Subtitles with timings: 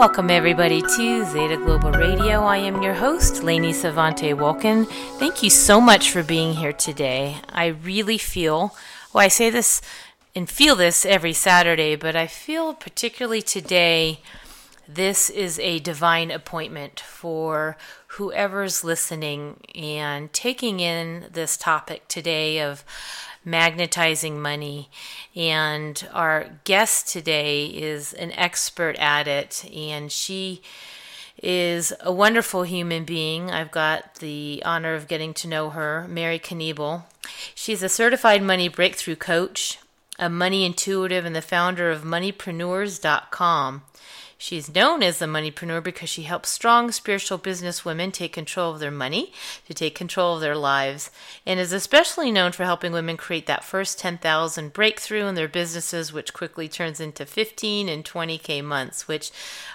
[0.00, 2.40] Welcome, everybody, to Zeta Global Radio.
[2.44, 4.86] I am your host, Lainey Savante Wolkin.
[5.18, 7.36] Thank you so much for being here today.
[7.50, 8.74] I really feel,
[9.12, 9.82] well, I say this
[10.34, 14.20] and feel this every Saturday, but I feel particularly today
[14.88, 17.76] this is a divine appointment for
[18.06, 22.86] whoever's listening and taking in this topic today of
[23.44, 24.90] magnetizing money.
[25.34, 30.62] And our guest today is an expert at it, and she
[31.42, 33.50] is a wonderful human being.
[33.50, 37.04] I've got the honor of getting to know her, Mary Knebel.
[37.54, 39.78] She's a certified money breakthrough coach,
[40.18, 43.82] a money intuitive, and the founder of moneypreneurs.com.
[44.42, 48.80] She's known as the moneypreneur because she helps strong spiritual business women take control of
[48.80, 49.34] their money,
[49.66, 51.10] to take control of their lives,
[51.44, 56.10] and is especially known for helping women create that first 10,000 breakthrough in their businesses,
[56.14, 59.30] which quickly turns into 15 and 20K months, which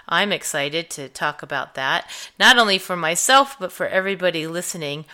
[0.10, 5.06] I'm excited to talk about that, not only for myself, but for everybody listening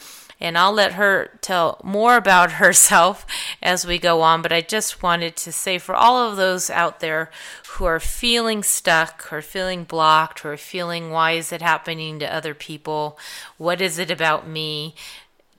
[0.42, 3.26] and I'll let her tell more about herself
[3.62, 4.42] as we go on.
[4.42, 7.30] But I just wanted to say for all of those out there
[7.70, 12.54] who are feeling stuck or feeling blocked or feeling why is it happening to other
[12.54, 13.18] people?
[13.58, 14.96] What is it about me?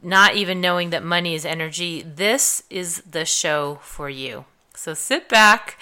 [0.03, 4.47] Not even knowing that money is energy, this is the show for you.
[4.75, 5.78] So sit back,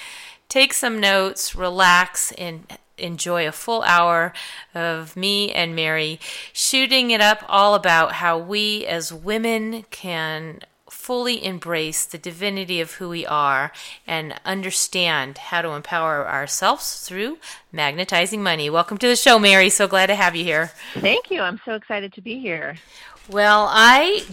[0.51, 2.67] take some notes, relax, and
[3.01, 4.33] enjoy a full hour
[4.75, 6.21] of me and Mary
[6.53, 12.95] shooting it up all about how we as women can fully embrace the divinity of
[12.95, 13.73] who we are
[14.07, 17.39] and understand how to empower ourselves through
[17.73, 18.69] magnetizing money.
[18.69, 19.71] Welcome to the show, Mary.
[19.71, 20.73] So glad to have you here.
[20.95, 21.41] Thank you.
[21.41, 22.77] I'm so excited to be here.
[23.31, 24.25] Well, I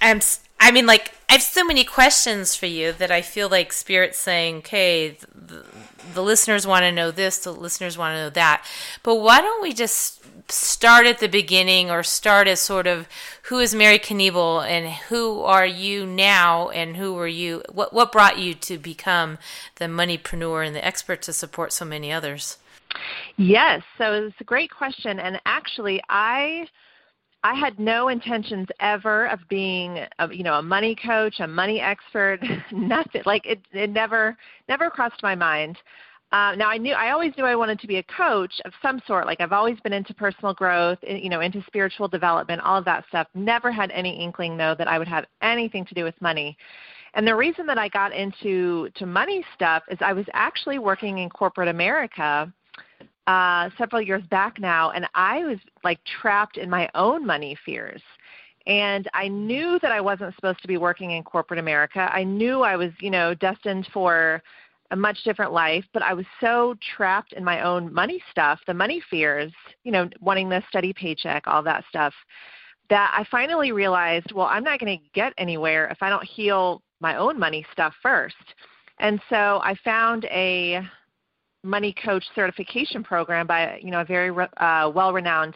[0.00, 0.20] am
[0.60, 4.18] I mean like I have so many questions for you that I feel like spirit's
[4.18, 5.64] saying, "Okay, the,
[6.14, 8.64] the listeners want to know this, the listeners want to know that.
[9.02, 10.18] But why don't we just
[10.50, 13.06] start at the beginning or start as sort of
[13.44, 18.12] who is Mary Knebel and who are you now and who were you what what
[18.12, 19.38] brought you to become
[19.76, 22.56] the moneypreneur and the expert to support so many others?
[23.36, 26.66] Yes, so it's a great question and actually I
[27.44, 31.80] I had no intentions ever of being, a, you know, a money coach, a money
[31.80, 32.40] expert,
[32.72, 33.22] nothing.
[33.24, 34.36] Like it, it never,
[34.68, 35.78] never crossed my mind.
[36.30, 39.00] Uh, now I knew, I always knew I wanted to be a coach of some
[39.06, 39.24] sort.
[39.24, 43.04] Like I've always been into personal growth, you know, into spiritual development, all of that
[43.08, 43.28] stuff.
[43.34, 46.56] Never had any inkling though that I would have anything to do with money.
[47.14, 51.18] And the reason that I got into to money stuff is I was actually working
[51.18, 52.52] in corporate America
[53.28, 58.00] uh, several years back now, and I was like trapped in my own money fears.
[58.66, 62.08] And I knew that I wasn't supposed to be working in corporate America.
[62.10, 64.42] I knew I was, you know, destined for
[64.90, 68.72] a much different life, but I was so trapped in my own money stuff, the
[68.72, 69.52] money fears,
[69.84, 72.14] you know, wanting the steady paycheck, all that stuff,
[72.88, 76.80] that I finally realized, well, I'm not going to get anywhere if I don't heal
[77.00, 78.36] my own money stuff first.
[79.00, 80.82] And so I found a
[81.68, 85.54] money coach certification program by you know a very uh, well-renowned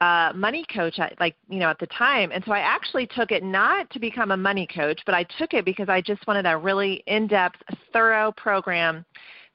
[0.00, 2.30] uh, money coach at like you know at the time.
[2.32, 5.54] And so i actually took it not to become a money coach but i took
[5.54, 9.04] it because i just wanted a really in-depth thorough program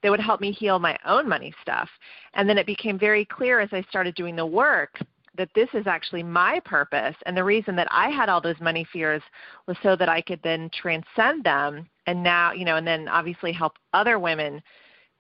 [0.01, 1.87] that would help me heal my own money stuff.
[2.33, 4.99] And then it became very clear as i started doing the work
[5.37, 7.15] that this is actually my purpose.
[7.25, 9.21] And the reason that i had all those money fears
[9.67, 13.51] was so that i could then transcend them and now you know and then obviously
[13.51, 14.61] help other women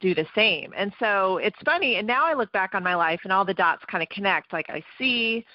[0.01, 0.73] do the same.
[0.75, 3.53] And so it's funny, and now I look back on my life and all the
[3.53, 4.51] dots kind of connect.
[4.51, 5.45] Like I see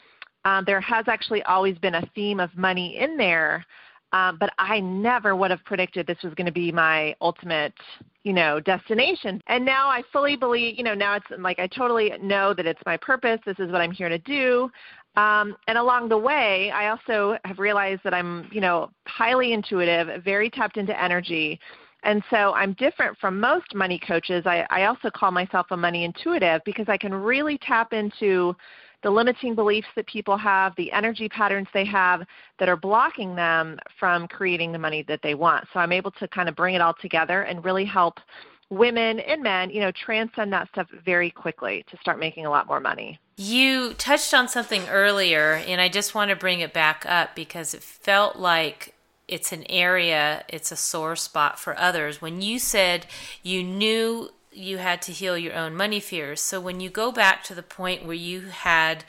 [0.45, 3.67] um, there has actually always been a theme of money in there,
[4.13, 7.75] um, but I never would have predicted this was going to be my ultimate,
[8.23, 9.43] you know, destination.
[9.49, 12.81] And now I fully believe, you know, now it's like I totally know that it's
[12.87, 13.41] my purpose.
[13.45, 14.71] This is what I'm here to do.
[15.17, 20.23] Um, and along the way, I also have realized that I'm, you know, highly intuitive,
[20.23, 21.59] very tapped into energy.
[22.03, 24.45] And so I'm different from most money coaches.
[24.47, 28.55] I, I also call myself a money intuitive because I can really tap into
[29.03, 32.23] the limiting beliefs that people have, the energy patterns they have
[32.59, 35.65] that are blocking them from creating the money that they want.
[35.73, 38.19] So I'm able to kind of bring it all together and really help
[38.71, 42.67] women and men, you know, transcend that stuff very quickly to start making a lot
[42.67, 43.19] more money.
[43.37, 47.75] You touched on something earlier, and I just want to bring it back up because
[47.75, 48.96] it felt like
[49.29, 52.23] it's an area, it's a sore spot for others.
[52.23, 53.07] When you said
[53.43, 56.41] you knew you had to heal your own money fears.
[56.41, 59.05] So when you go back to the point where you had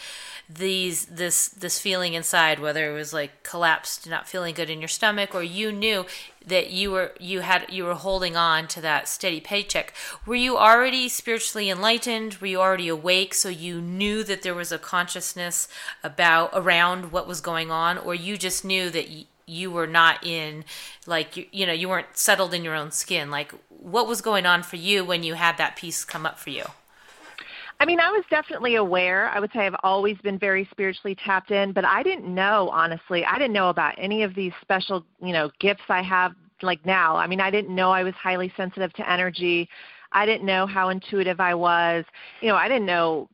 [0.50, 4.88] these this this feeling inside whether it was like collapsed not feeling good in your
[4.88, 6.06] stomach or you knew
[6.46, 9.94] that you were you had you were holding on to that steady paycheck
[10.26, 14.72] were you already spiritually enlightened were you already awake so you knew that there was
[14.72, 15.68] a consciousness
[16.02, 20.24] about around what was going on or you just knew that y- you were not
[20.26, 20.64] in
[21.08, 24.46] like you, you know you weren't settled in your own skin like what was going
[24.46, 26.66] on for you when you had that piece come up for you
[27.80, 29.30] I mean, I was definitely aware.
[29.30, 33.24] I would say I've always been very spiritually tapped in, but I didn't know, honestly.
[33.24, 36.34] I didn't know about any of these special, you know, gifts I have
[36.64, 37.16] like now.
[37.18, 39.70] I mean, I didn't know I was highly sensitive to energy.
[40.12, 42.04] I didn't know how intuitive I was.
[42.42, 43.30] You know, I didn't know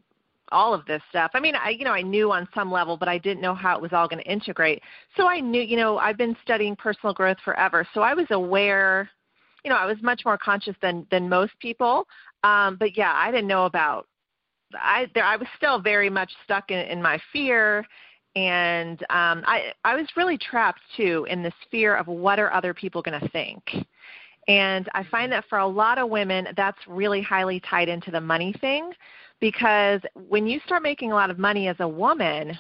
[0.54, 1.32] all of this stuff.
[1.34, 3.76] I mean, I you know, I knew on some level, but I didn't know how
[3.76, 4.82] it was all going to integrate.
[5.18, 7.88] So I knew, you know, I've been studying personal growth forever.
[7.94, 9.10] So I was aware,
[9.64, 12.08] you know, I was much more conscious than than most people.
[12.44, 14.08] Um, but yeah, I didn't know about
[14.76, 17.86] I there I was still very much stuck in, in my fear
[18.36, 22.74] and um I I was really trapped too in this fear of what are other
[22.74, 23.64] people going to think.
[24.48, 28.20] And I find that for a lot of women that's really highly tied into the
[28.20, 28.92] money thing
[29.44, 30.00] because
[30.30, 32.58] when you start making a lot of money as a woman,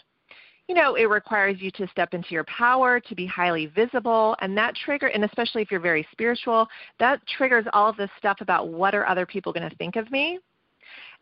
[0.68, 4.57] you know, it requires you to step into your power, to be highly visible, and
[4.57, 6.68] that trigger and especially if you're very spiritual,
[7.00, 10.12] that triggers all of this stuff about what are other people going to think of
[10.12, 10.39] me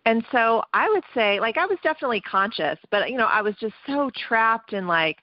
[0.07, 3.53] and so I would say, like, I was definitely conscious, but, you know, I was
[3.59, 5.17] just so trapped in, like,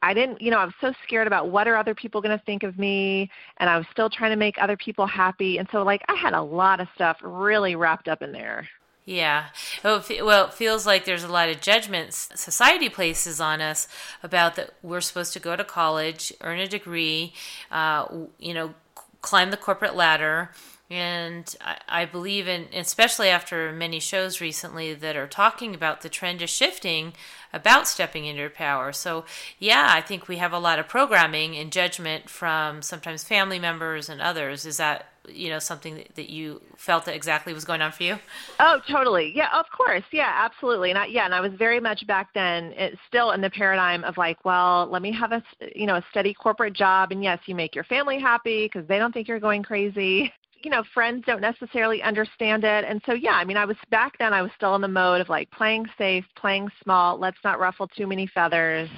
[0.00, 2.44] I didn't, you know, I was so scared about what are other people going to
[2.44, 5.58] think of me, and I was still trying to make other people happy.
[5.58, 8.68] And so, like, I had a lot of stuff really wrapped up in there.
[9.06, 9.46] Yeah.
[9.84, 13.86] Well, it feels like there's a lot of judgments society places on us
[14.20, 17.32] about that we're supposed to go to college, earn a degree,
[17.70, 18.06] uh,
[18.40, 18.74] you know,
[19.22, 20.50] climb the corporate ladder,
[20.90, 26.08] and I, I, believe in, especially after many shows recently that are talking about the
[26.08, 27.12] trend is shifting
[27.52, 28.92] about stepping into your power.
[28.92, 29.24] So,
[29.58, 34.08] yeah, I think we have a lot of programming and judgment from sometimes family members
[34.08, 34.64] and others.
[34.64, 38.18] Is that you know something that, you felt that exactly was going on for you?
[38.60, 39.32] Oh, totally.
[39.34, 40.04] Yeah, of course.
[40.12, 40.90] Yeah, absolutely.
[40.90, 44.04] And I, yeah, and I was very much back then it, still in the paradigm
[44.04, 45.42] of like, well, let me have a
[45.74, 48.98] you know a steady corporate job, and yes, you make your family happy because they
[48.98, 50.32] don't think you're going crazy
[50.62, 54.16] you know friends don't necessarily understand it and so yeah i mean i was back
[54.18, 57.60] then i was still in the mode of like playing safe playing small let's not
[57.60, 58.88] ruffle too many feathers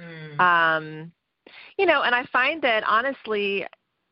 [0.00, 0.40] mm.
[0.40, 1.12] um
[1.78, 3.66] you know and i find that honestly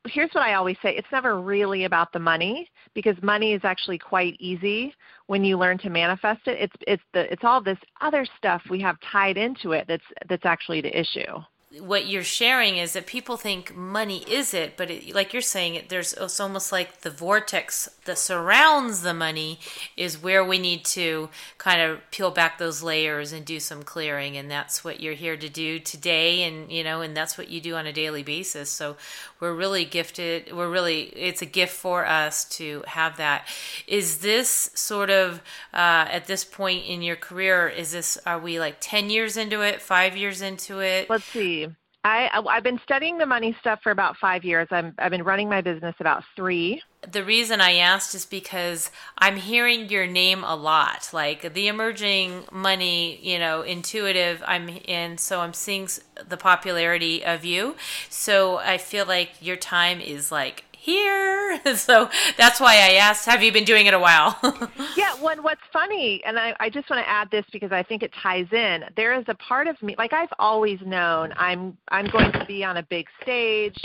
[0.07, 3.99] here's what i always say it's never really about the money because money is actually
[3.99, 4.95] quite easy
[5.27, 6.59] when you learn to manifest it.
[6.61, 10.47] It's it's the it's all this other stuff we have tied into it that's that's
[10.47, 11.39] actually the issue
[11.81, 15.75] what you're sharing is that people think money is it, but it, like you're saying,
[15.75, 19.59] it there's it's almost like the vortex that surrounds the money
[19.95, 21.29] is where we need to
[21.59, 25.37] kind of peel back those layers and do some clearing, and that's what you're here
[25.37, 28.71] to do today, and you know, and that's what you do on a daily basis.
[28.71, 28.97] So
[29.39, 30.51] we're really gifted.
[30.55, 33.47] We're really it's a gift for us to have that.
[33.87, 35.43] Is this sort of
[35.75, 37.69] uh, at this point in your career?
[37.69, 41.11] Is this are we like ten years into it, five years into it?
[41.11, 41.68] Let's see.
[42.09, 44.67] I, I've been studying the money stuff for about five years.
[44.71, 46.81] I'm, I've been running my business about three.
[47.11, 52.45] The reason I asked is because I'm hearing your name a lot, like the emerging
[52.51, 54.43] money, you know, intuitive.
[54.47, 55.89] I'm and so I'm seeing
[56.27, 57.77] the popularity of you.
[58.09, 61.61] So I feel like your time is like here.
[61.77, 64.39] so that's why I asked, have you been doing it a while?
[64.97, 68.03] yeah, when what's funny, and I, I just want to add this because I think
[68.03, 68.85] it ties in.
[68.97, 72.65] There is a part of me, like I've always known, I'm I'm going to be
[72.65, 73.79] on a big stage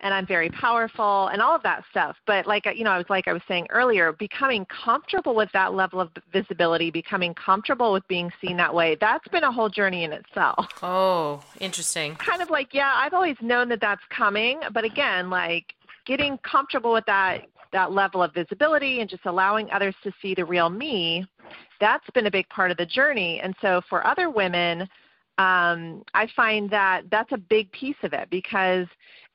[0.00, 2.16] and I'm very powerful and all of that stuff.
[2.26, 5.74] But like you know, I was like I was saying earlier, becoming comfortable with that
[5.74, 10.04] level of visibility, becoming comfortable with being seen that way, that's been a whole journey
[10.04, 10.66] in itself.
[10.82, 12.16] Oh, interesting.
[12.16, 15.74] Kind of like yeah, I've always known that that's coming, but again, like
[16.06, 20.44] getting comfortable with that that level of visibility and just allowing others to see the
[20.44, 21.26] real me
[21.80, 23.40] that's been a big part of the journey.
[23.40, 24.88] And so for other women
[25.38, 28.86] um, i find that that's a big piece of it because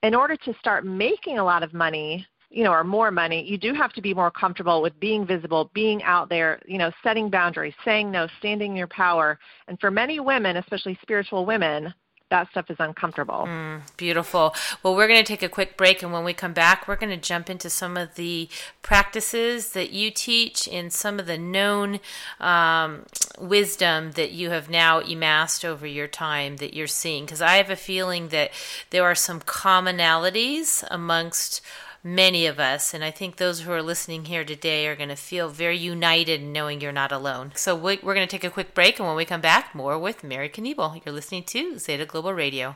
[0.03, 3.57] in order to start making a lot of money you know or more money you
[3.57, 7.29] do have to be more comfortable with being visible being out there you know setting
[7.29, 9.37] boundaries saying no standing in your power.
[9.67, 11.93] And for many women especially spiritual women
[12.31, 13.43] that stuff is uncomfortable.
[13.45, 14.55] Mm, beautiful.
[14.81, 17.11] Well, we're going to take a quick break, and when we come back, we're going
[17.11, 18.49] to jump into some of the
[18.81, 21.99] practices that you teach and some of the known
[22.39, 23.05] um,
[23.37, 27.25] wisdom that you have now amassed over your time that you're seeing.
[27.25, 28.51] Because I have a feeling that
[28.89, 31.61] there are some commonalities amongst
[32.03, 32.93] many of us.
[32.93, 36.41] And I think those who are listening here today are going to feel very united
[36.41, 37.51] in knowing you're not alone.
[37.55, 38.99] So we're going to take a quick break.
[38.99, 41.05] And when we come back, more with Mary Knebel.
[41.05, 42.75] You're listening to Zeta Global Radio.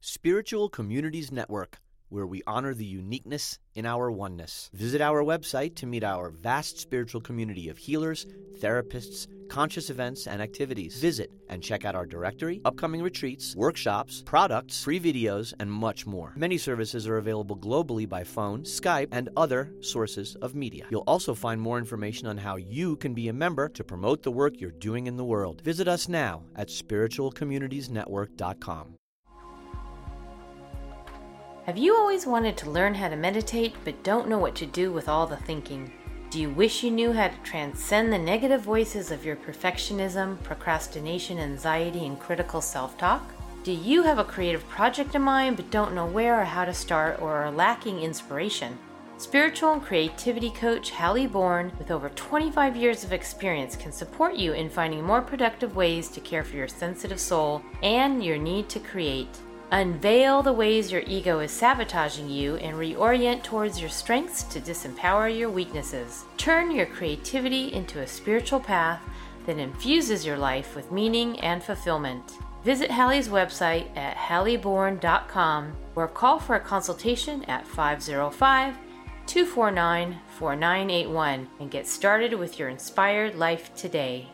[0.00, 1.78] Spiritual Communities Network
[2.10, 4.68] where we honor the uniqueness in our oneness.
[4.74, 8.26] Visit our website to meet our vast spiritual community of healers,
[8.60, 11.00] therapists, conscious events, and activities.
[11.00, 16.32] Visit and check out our directory, upcoming retreats, workshops, products, free videos, and much more.
[16.36, 20.86] Many services are available globally by phone, Skype, and other sources of media.
[20.90, 24.30] You'll also find more information on how you can be a member to promote the
[24.30, 25.62] work you're doing in the world.
[25.62, 28.99] Visit us now at spiritualcommunitiesnetwork.com.
[31.66, 34.90] Have you always wanted to learn how to meditate but don't know what to do
[34.90, 35.92] with all the thinking?
[36.30, 41.38] Do you wish you knew how to transcend the negative voices of your perfectionism, procrastination,
[41.38, 43.30] anxiety, and critical self talk?
[43.62, 46.72] Do you have a creative project in mind but don't know where or how to
[46.72, 48.78] start or are lacking inspiration?
[49.18, 54.54] Spiritual and creativity coach Hallie Bourne, with over 25 years of experience, can support you
[54.54, 58.80] in finding more productive ways to care for your sensitive soul and your need to
[58.80, 59.38] create.
[59.72, 65.36] Unveil the ways your ego is sabotaging you and reorient towards your strengths to disempower
[65.36, 66.24] your weaknesses.
[66.36, 69.00] Turn your creativity into a spiritual path
[69.46, 72.38] that infuses your life with meaning and fulfillment.
[72.64, 78.76] Visit Hallie's website at halliebourne.com or call for a consultation at 505
[79.26, 84.28] 249 4981 and get started with your inspired life today.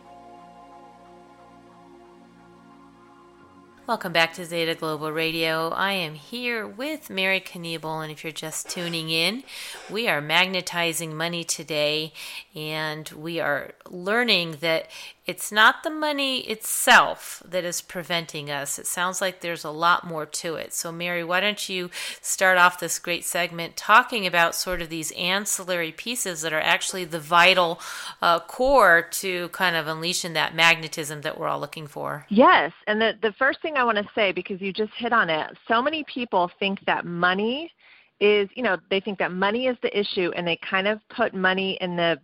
[3.86, 5.68] Welcome back to Zeta Global Radio.
[5.68, 9.44] I am here with Mary Knebel, and if you're just tuning in,
[9.88, 12.12] we are magnetizing money today,
[12.52, 14.90] and we are learning that
[15.26, 18.78] it's not the money itself that is preventing us.
[18.78, 20.72] It sounds like there's a lot more to it.
[20.72, 21.90] So, Mary, why don't you
[22.20, 27.04] start off this great segment talking about sort of these ancillary pieces that are actually
[27.04, 27.80] the vital
[28.22, 32.24] uh, core to kind of unleashing that magnetism that we're all looking for?
[32.28, 32.72] Yes.
[32.86, 35.50] And the, the first thing I want to say, because you just hit on it,
[35.66, 37.72] so many people think that money
[38.20, 41.34] is, you know, they think that money is the issue and they kind of put
[41.34, 42.20] money in the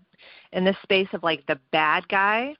[0.52, 2.54] in the space of like the bad guy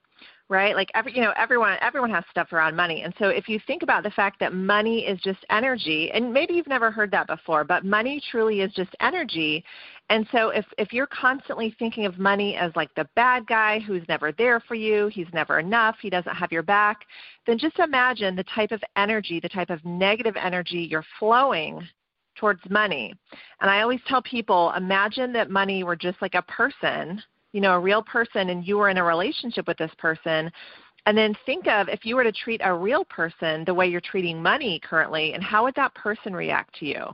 [0.53, 0.75] right?
[0.75, 3.01] Like every, you know, everyone everyone has stuff around money.
[3.01, 6.53] And so if you think about the fact that money is just energy, and maybe
[6.53, 9.65] you've never heard that before, but money truly is just energy.
[10.09, 14.03] And so if if you're constantly thinking of money as like the bad guy who's
[14.07, 17.05] never there for you, he's never enough, he doesn't have your back,
[17.47, 21.81] then just imagine the type of energy, the type of negative energy you're flowing
[22.35, 23.13] towards money.
[23.59, 27.21] And I always tell people, imagine that money were just like a person
[27.53, 30.51] you know, a real person and you were in a relationship with this person,
[31.05, 34.01] and then think of if you were to treat a real person the way you're
[34.01, 37.05] treating money currently, and how would that person react to you?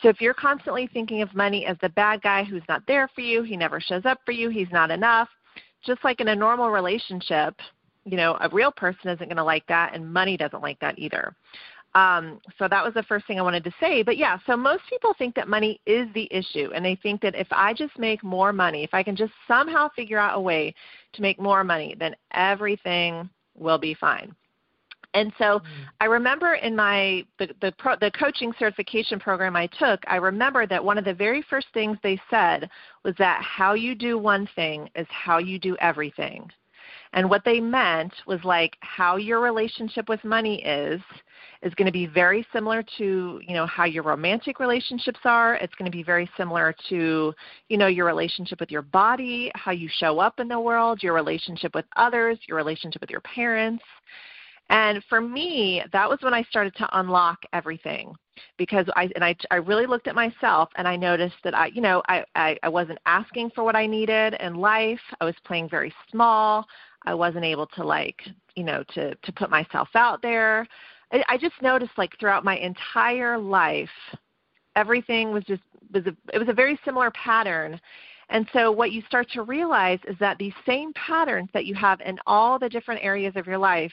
[0.00, 3.20] So if you're constantly thinking of money as the bad guy who's not there for
[3.20, 5.28] you, he never shows up for you, he's not enough,
[5.84, 7.54] just like in a normal relationship,
[8.04, 10.98] you know, a real person isn't going to like that, and money doesn't like that
[10.98, 11.34] either.
[11.94, 14.02] Um, so that was the first thing I wanted to say.
[14.02, 17.34] But yeah, so most people think that money is the issue, and they think that
[17.34, 20.74] if I just make more money, if I can just somehow figure out a way
[21.12, 24.34] to make more money, then everything will be fine.
[25.14, 25.82] And so mm-hmm.
[26.00, 30.66] I remember in my the the, pro, the coaching certification program I took, I remember
[30.66, 32.70] that one of the very first things they said
[33.04, 36.50] was that how you do one thing is how you do everything.
[37.14, 41.00] And what they meant was like how your relationship with money is
[41.62, 45.56] is going to be very similar to you know how your romantic relationships are.
[45.56, 47.34] It's going to be very similar to
[47.68, 51.14] you know your relationship with your body how you show up in the world your
[51.14, 53.84] relationship with others your relationship with your parents.
[54.70, 58.14] And for me that was when i started to unlock everything
[58.56, 61.82] because i and i i really looked at myself and i noticed that i you
[61.82, 65.00] know i i, I wasn't asking for what i needed in life.
[65.20, 66.66] I was playing very small
[67.06, 68.22] i wasn't able to like
[68.54, 70.66] you know to to put myself out there
[71.12, 73.88] I, I just noticed like throughout my entire life,
[74.74, 77.78] everything was just was a, it was a very similar pattern.
[78.30, 82.00] And so what you start to realize is that these same patterns that you have
[82.00, 83.92] in all the different areas of your life,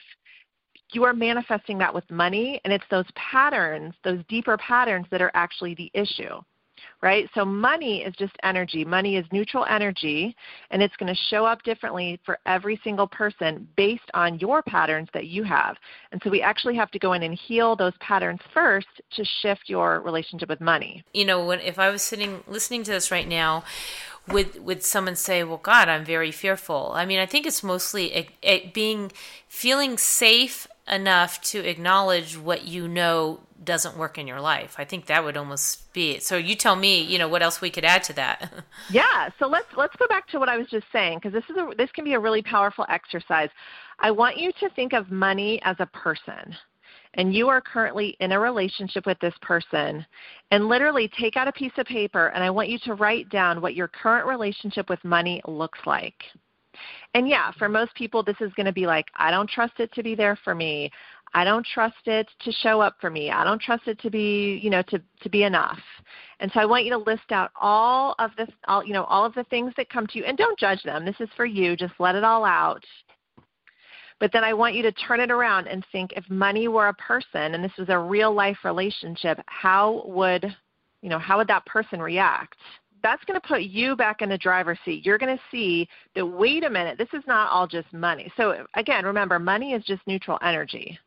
[0.92, 5.30] you are manifesting that with money, and it's those patterns, those deeper patterns that are
[5.34, 6.40] actually the issue
[7.02, 7.28] right?
[7.34, 8.84] So money is just energy.
[8.84, 10.34] Money is neutral energy,
[10.70, 15.08] and it's going to show up differently for every single person based on your patterns
[15.14, 15.76] that you have.
[16.12, 19.62] And so we actually have to go in and heal those patterns first to shift
[19.66, 21.04] your relationship with money.
[21.12, 23.64] You know, when if I was sitting listening to this right now,
[24.28, 28.28] would would someone say, "Well, God, I'm very fearful." I mean, I think it's mostly
[28.42, 29.12] it, being
[29.48, 34.76] feeling safe enough to acknowledge what you know doesn't work in your life.
[34.78, 36.22] I think that would almost be it.
[36.22, 38.52] So you tell me, you know, what else we could add to that.
[38.90, 39.28] yeah.
[39.38, 41.74] So let's let's go back to what I was just saying because this is a,
[41.76, 43.50] this can be a really powerful exercise.
[43.98, 46.56] I want you to think of money as a person.
[47.14, 50.06] And you are currently in a relationship with this person,
[50.52, 53.60] and literally take out a piece of paper and I want you to write down
[53.60, 56.14] what your current relationship with money looks like.
[57.14, 59.92] And yeah, for most people, this is going to be like, I don't trust it
[59.94, 60.90] to be there for me.
[61.32, 63.30] I don't trust it to show up for me.
[63.30, 65.78] I don't trust it to be, you know, to, to be enough.
[66.40, 69.24] And so I want you to list out all of the, all, you know, all
[69.24, 71.04] of the things that come to you and don't judge them.
[71.04, 71.76] This is for you.
[71.76, 72.84] Just let it all out.
[74.18, 76.94] But then I want you to turn it around and think if money were a
[76.94, 80.44] person and this was a real life relationship, how would,
[81.00, 82.58] you know, how would that person react?
[83.02, 85.04] That's going to put you back in the driver's seat.
[85.06, 88.30] You're going to see that wait a minute, this is not all just money.
[88.36, 90.98] So again, remember money is just neutral energy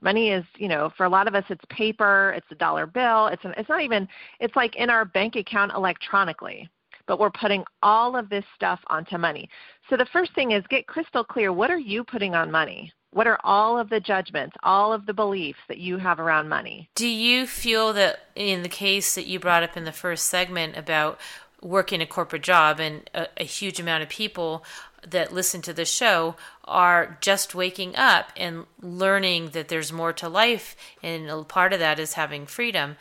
[0.00, 3.26] money is you know for a lot of us it's paper it's a dollar bill
[3.28, 4.06] it's an, it's not even
[4.40, 6.68] it's like in our bank account electronically
[7.06, 9.48] but we're putting all of this stuff onto money
[9.88, 13.26] so the first thing is get crystal clear what are you putting on money what
[13.26, 16.88] are all of the judgments all of the beliefs that you have around money?
[16.94, 20.76] Do you feel that in the case that you brought up in the first segment
[20.76, 21.18] about
[21.60, 24.64] working a corporate job and a, a huge amount of people
[25.06, 30.28] that listen to the show are just waking up and learning that there's more to
[30.28, 32.96] life and a part of that is having freedom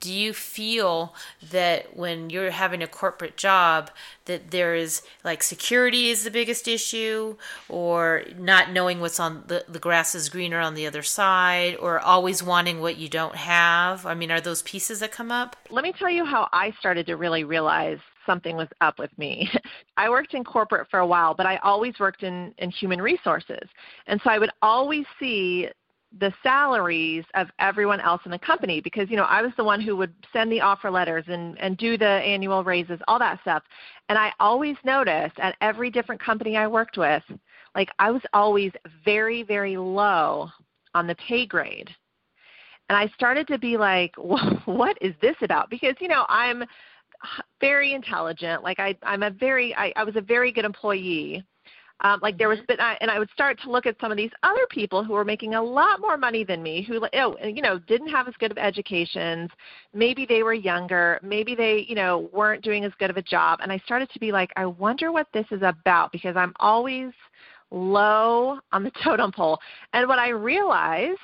[0.00, 1.14] do you feel
[1.50, 3.90] that when you're having a corporate job
[4.26, 7.36] that there is like security is the biggest issue
[7.68, 11.98] or not knowing what's on the, the grass is greener on the other side or
[12.00, 15.82] always wanting what you don't have i mean are those pieces that come up let
[15.82, 19.50] me tell you how i started to really realize something was up with me.
[19.96, 23.66] I worked in corporate for a while, but I always worked in, in human resources.
[24.06, 25.68] And so I would always see
[26.16, 29.80] the salaries of everyone else in the company because you know I was the one
[29.80, 33.62] who would send the offer letters and and do the annual raises all that stuff.
[34.08, 37.22] And I always noticed at every different company I worked with
[37.74, 38.72] like I was always
[39.04, 40.48] very very low
[40.94, 41.90] on the pay grade.
[42.88, 44.14] And I started to be like
[44.64, 45.68] what is this about?
[45.68, 46.64] Because you know I'm
[47.60, 48.62] very intelligent.
[48.62, 51.44] Like I I'm a very I, I was a very good employee
[52.00, 54.16] um, like there was, but I, and I would start to look at some of
[54.16, 57.60] these other people who were making a lot more money than me, who oh, you
[57.60, 59.50] know didn't have as good of educations.
[59.92, 61.18] Maybe they were younger.
[61.22, 63.58] Maybe they you know weren't doing as good of a job.
[63.62, 67.12] And I started to be like, I wonder what this is about because I'm always
[67.70, 69.58] low on the totem pole.
[69.92, 71.18] And what I realized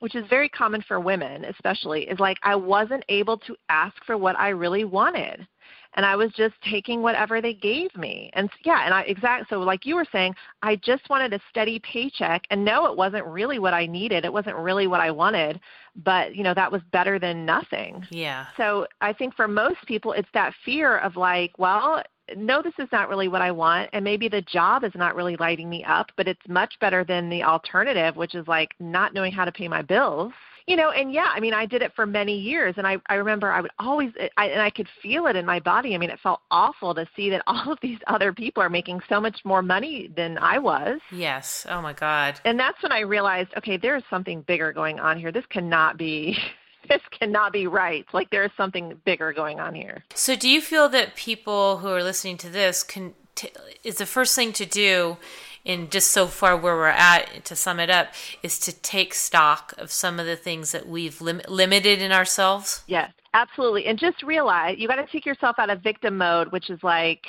[0.00, 4.16] which is very common for women especially is like I wasn't able to ask for
[4.16, 5.46] what I really wanted
[5.94, 8.30] and I was just taking whatever they gave me.
[8.34, 11.80] And yeah, and I exact so like you were saying, I just wanted a steady
[11.80, 14.24] paycheck and no it wasn't really what I needed.
[14.24, 15.60] It wasn't really what I wanted,
[15.96, 18.06] but you know, that was better than nothing.
[18.10, 18.46] Yeah.
[18.56, 22.02] So I think for most people it's that fear of like, well,
[22.36, 25.36] no, this is not really what I want, and maybe the job is not really
[25.36, 29.32] lighting me up, but it's much better than the alternative, which is like not knowing
[29.32, 30.32] how to pay my bills
[30.70, 33.14] you know and yeah i mean i did it for many years and i i
[33.14, 35.94] remember i would always eh, I, and i could feel it in my body.
[35.94, 39.00] I mean it felt awful to see that all of these other people are making
[39.08, 41.00] so much more money than i was.
[41.10, 41.66] Yes.
[41.68, 42.40] Oh my god.
[42.44, 45.32] And that's when i realized okay there is something bigger going on here.
[45.32, 46.38] This cannot be
[46.88, 48.06] this cannot be right.
[48.12, 50.04] Like there is something bigger going on here.
[50.14, 53.50] So do you feel that people who are listening to this can t-
[53.82, 55.16] is the first thing to do
[55.64, 58.08] in just so far where we're at, to sum it up,
[58.42, 62.82] is to take stock of some of the things that we've lim- limited in ourselves?
[62.86, 63.86] Yes, absolutely.
[63.86, 67.24] And just realize you got to take yourself out of victim mode, which is like,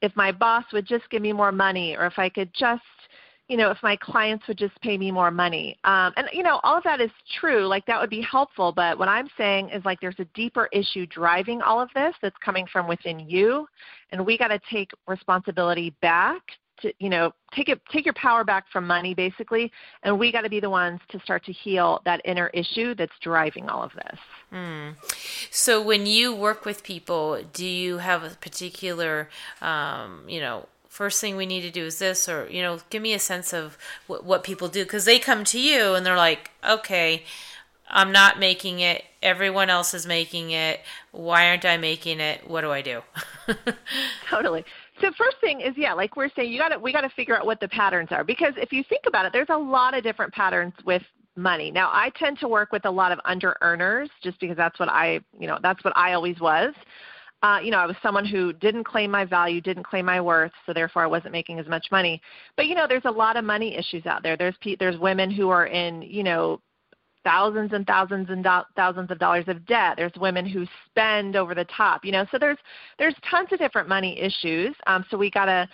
[0.00, 2.82] if my boss would just give me more money, or if I could just
[3.48, 5.76] you know, if my clients would just pay me more money.
[5.84, 7.66] Um, and, you know, all of that is true.
[7.66, 8.72] Like, that would be helpful.
[8.72, 12.36] But what I'm saying is, like, there's a deeper issue driving all of this that's
[12.44, 13.66] coming from within you.
[14.12, 16.42] And we got to take responsibility back
[16.82, 19.70] to you know take it take your power back from money basically
[20.02, 23.12] and we got to be the ones to start to heal that inner issue that's
[23.20, 24.18] driving all of this.
[24.52, 24.94] Mm.
[25.50, 29.28] so when you work with people do you have a particular
[29.60, 33.02] um, you know first thing we need to do is this or you know give
[33.02, 34.82] me a sense of what, what people do?
[34.82, 37.22] Because they come to you and they're like okay
[37.90, 39.04] i'm not making it.
[39.22, 40.80] Everyone else is making it.
[41.10, 42.48] Why aren't i making it?
[42.48, 43.02] What do i do?
[44.28, 44.64] Totally
[45.00, 47.36] so first thing is yeah, like we're saying, you got to we got to figure
[47.36, 50.02] out what the patterns are because if you think about it, there's a lot of
[50.02, 51.02] different patterns with
[51.36, 51.70] money.
[51.70, 54.88] Now I tend to work with a lot of under earners just because that's what
[54.88, 56.74] I you know that's what I always was.
[57.42, 60.50] uh, you know, I was someone who didn't claim my value, didn't claim my worth,
[60.66, 62.20] so therefore I wasn't making as much money.
[62.56, 64.36] But you know, there's a lot of money issues out there.
[64.36, 66.60] There's pe- there's women who are in, you know,
[67.28, 69.94] thousands and thousands and do- thousands of dollars of debt.
[69.98, 72.24] There's women who spend over the top, you know.
[72.30, 72.56] So there's
[72.98, 74.74] there's tons of different money issues.
[74.86, 75.68] Um, so we gotta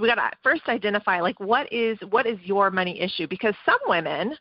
[0.00, 4.36] we gotta first identify like what is what is your money issue because some women,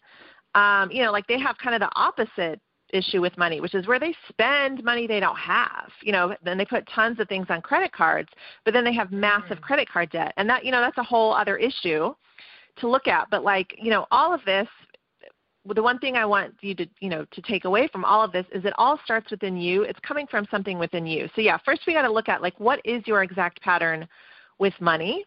[0.53, 2.61] um, you know, like they have kind of the opposite
[2.93, 5.89] issue with money, which is where they spend money they don't have.
[6.03, 8.29] You know, then they put tons of things on credit cards,
[8.63, 9.63] but then they have massive mm-hmm.
[9.63, 10.33] credit card debt.
[10.37, 12.13] And that, you know, that's a whole other issue
[12.77, 13.27] to look at.
[13.31, 14.67] But like, you know, all of this
[15.75, 18.31] the one thing I want you to, you know, to take away from all of
[18.31, 19.83] this is it all starts within you.
[19.83, 21.29] It's coming from something within you.
[21.35, 24.07] So yeah, first we got to look at like what is your exact pattern
[24.57, 25.25] with money?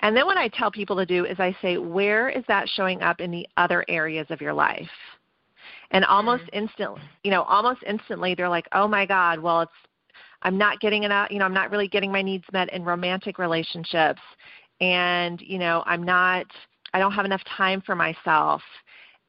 [0.00, 3.02] And then what I tell people to do is I say, where is that showing
[3.02, 4.88] up in the other areas of your life?
[5.90, 6.64] and almost mm-hmm.
[6.64, 9.72] instantly you know almost instantly they're like oh my god well it's
[10.42, 13.38] i'm not getting enough you know i'm not really getting my needs met in romantic
[13.38, 14.22] relationships
[14.80, 16.46] and you know i'm not
[16.94, 18.62] i don't have enough time for myself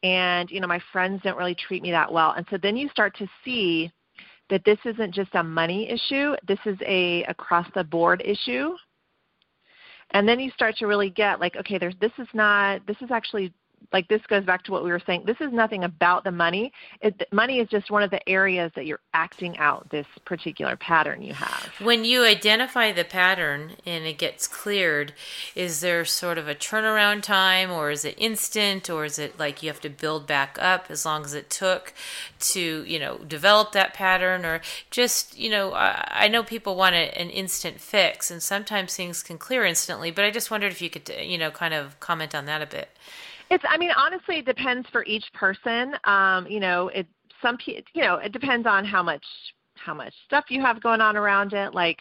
[0.03, 2.33] and you know my friends don't really treat me that well.
[2.35, 3.91] And so then you start to see
[4.49, 8.71] that this isn't just a money issue this is a across the board issue.
[10.13, 13.11] And then you start to really get like okay there's this is not this is
[13.11, 13.53] actually
[13.93, 15.23] like this goes back to what we were saying.
[15.25, 16.71] This is nothing about the money.
[17.01, 21.21] It, money is just one of the areas that you're acting out this particular pattern
[21.21, 21.69] you have.
[21.81, 25.13] When you identify the pattern and it gets cleared,
[25.55, 29.61] is there sort of a turnaround time, or is it instant, or is it like
[29.61, 31.93] you have to build back up as long as it took
[32.39, 36.95] to you know develop that pattern, or just you know I, I know people want
[36.95, 40.11] a, an instant fix, and sometimes things can clear instantly.
[40.11, 42.65] But I just wondered if you could you know kind of comment on that a
[42.65, 42.89] bit.
[43.51, 43.63] It's.
[43.67, 45.93] I mean, honestly, it depends for each person.
[46.05, 47.05] Um, you know, it
[47.41, 49.23] some you know it depends on how much
[49.75, 51.73] how much stuff you have going on around it.
[51.73, 51.97] Like,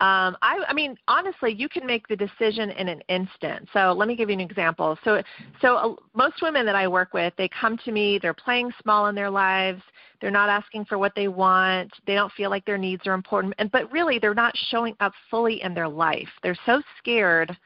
[0.00, 3.68] um, I, I mean, honestly, you can make the decision in an instant.
[3.72, 4.98] So let me give you an example.
[5.04, 5.22] So,
[5.60, 8.18] so uh, most women that I work with, they come to me.
[8.18, 9.82] They're playing small in their lives.
[10.20, 11.92] They're not asking for what they want.
[12.06, 13.54] They don't feel like their needs are important.
[13.58, 16.28] And but really, they're not showing up fully in their life.
[16.42, 17.56] They're so scared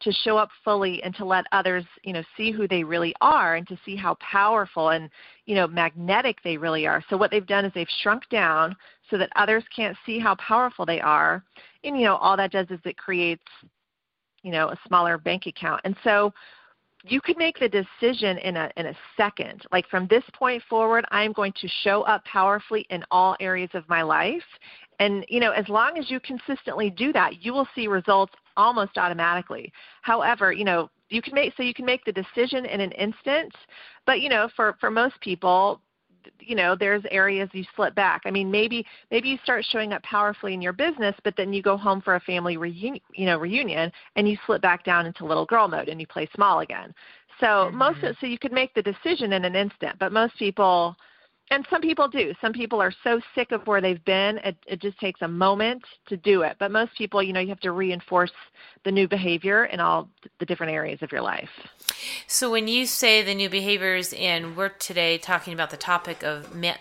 [0.00, 3.56] to show up fully and to let others you know see who they really are
[3.56, 5.10] and to see how powerful and
[5.46, 7.02] you know magnetic they really are.
[7.10, 8.76] So what they've done is they've shrunk down
[9.10, 11.42] so that others can't see how powerful they are.
[11.84, 13.42] And you know all that does is it creates
[14.42, 15.80] you know a smaller bank account.
[15.84, 16.32] And so
[17.04, 19.64] you could make the decision in a in a second.
[19.72, 23.88] Like from this point forward i'm going to show up powerfully in all areas of
[23.88, 24.42] my life.
[24.98, 28.98] And you know as long as you consistently do that you will see results almost
[28.98, 29.72] automatically.
[30.02, 33.54] However, you know, you can make so you can make the decision in an instant,
[34.04, 35.80] but you know, for for most people,
[36.40, 40.02] you know there's areas you slip back i mean maybe maybe you start showing up
[40.02, 43.38] powerfully in your business but then you go home for a family reunion you know
[43.38, 46.94] reunion and you slip back down into little girl mode and you play small again
[47.40, 47.78] so mm-hmm.
[47.78, 50.96] most of, so you could make the decision in an instant but most people
[51.50, 52.34] and some people do.
[52.40, 55.82] Some people are so sick of where they've been, it, it just takes a moment
[56.08, 56.56] to do it.
[56.58, 58.32] But most people, you know, you have to reinforce
[58.84, 60.08] the new behavior in all
[60.38, 61.50] the different areas of your life.
[62.26, 66.54] So when you say the new behaviors, and we're today talking about the topic of
[66.54, 66.74] ma-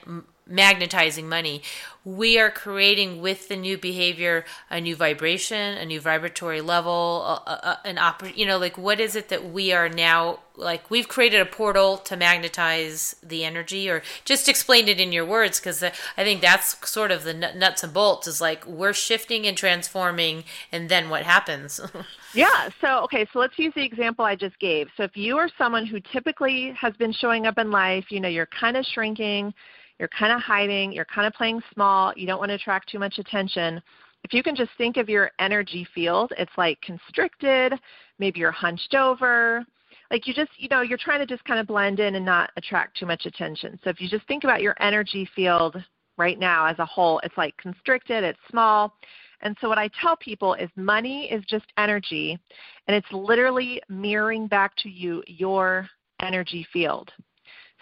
[0.47, 1.61] magnetizing money,
[2.03, 7.51] we are creating with the new behavior a new vibration, a new vibratory level, a,
[7.51, 11.07] a, an oper- you know, like what is it that we are now like we've
[11.07, 15.83] created a portal to magnetize the energy or just explain it in your words because
[15.83, 20.43] i think that's sort of the nuts and bolts is like we're shifting and transforming
[20.71, 21.79] and then what happens?
[22.33, 24.89] Yeah so okay so let's use the example i just gave.
[24.97, 28.27] So if you are someone who typically has been showing up in life you know
[28.27, 29.53] you're kind of shrinking
[29.99, 32.99] you're kind of hiding, you're kind of playing small, you don't want to attract too
[32.99, 33.81] much attention.
[34.23, 37.73] If you can just think of your energy field, it's like constricted,
[38.19, 39.65] maybe you're hunched over,
[40.11, 42.51] like you just you know you're trying to just kind of blend in and not
[42.57, 43.79] attract too much attention.
[43.83, 45.75] So if you just think about your energy field
[46.17, 48.93] right now as a whole it's like constricted it's small.
[49.41, 52.39] And so what i tell people is money is just energy
[52.87, 55.87] and it's literally mirroring back to you your
[56.21, 57.11] energy field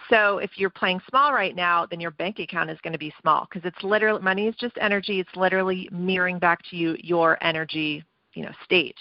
[0.10, 3.14] so if you're playing small right now, then your bank account is going to be
[3.22, 5.20] small because it's literally money is just energy.
[5.20, 8.96] It's literally mirroring back to you your energy, you know, state.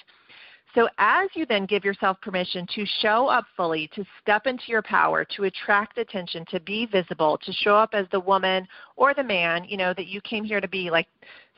[0.74, 4.82] So as you then give yourself permission to show up fully, to step into your
[4.82, 9.22] power, to attract attention, to be visible, to show up as the woman or the
[9.22, 11.06] man, you know, that you came here to be, like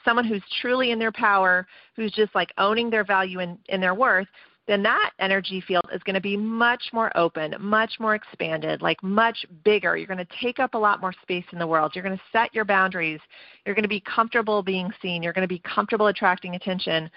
[0.04, 3.94] someone who's truly in their power, who's just like owning their value and, and their
[3.94, 4.28] worth,
[4.66, 9.00] then that energy field is going to be much more open, much more expanded, like
[9.02, 9.96] much bigger.
[9.96, 11.92] You're going to take up a lot more space in the world.
[11.94, 13.20] You're going to set your boundaries.
[13.64, 15.22] You're going to be comfortable being seen.
[15.22, 17.08] You're going to be comfortable attracting attention.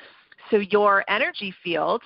[0.51, 2.03] So your energy field,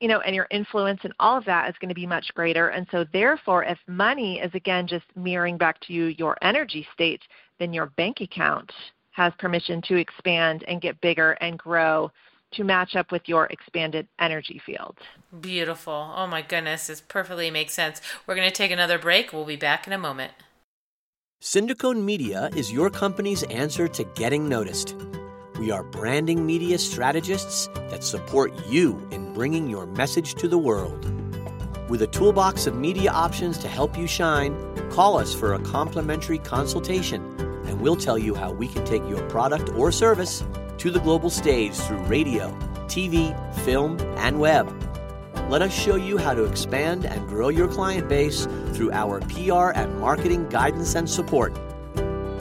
[0.00, 2.70] you know, and your influence and all of that is going to be much greater.
[2.70, 7.22] And so therefore, if money is again just mirroring back to you your energy state,
[7.60, 8.72] then your bank account
[9.12, 12.10] has permission to expand and get bigger and grow
[12.52, 14.98] to match up with your expanded energy field.
[15.40, 16.12] Beautiful.
[16.16, 18.00] Oh my goodness, this perfectly makes sense.
[18.26, 19.32] We're going to take another break.
[19.32, 20.32] We'll be back in a moment.
[21.42, 24.94] Syndicone Media is your company's answer to getting noticed.
[25.58, 31.04] We are branding media strategists that support you in bringing your message to the world.
[31.90, 34.56] With a toolbox of media options to help you shine,
[34.90, 37.22] call us for a complimentary consultation,
[37.66, 40.44] and we'll tell you how we can take your product or service
[40.82, 42.50] to the global stage through radio,
[42.86, 43.32] TV,
[43.64, 44.68] film, and web.
[45.48, 49.70] Let us show you how to expand and grow your client base through our PR
[49.76, 51.54] and marketing guidance and support.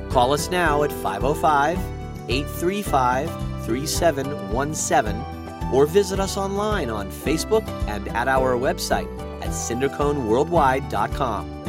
[0.09, 1.77] Call us now at 505
[2.29, 3.29] 835
[3.63, 9.05] 3717 or visit us online on Facebook and at our website
[9.43, 11.63] at syndiconeworldwide.com.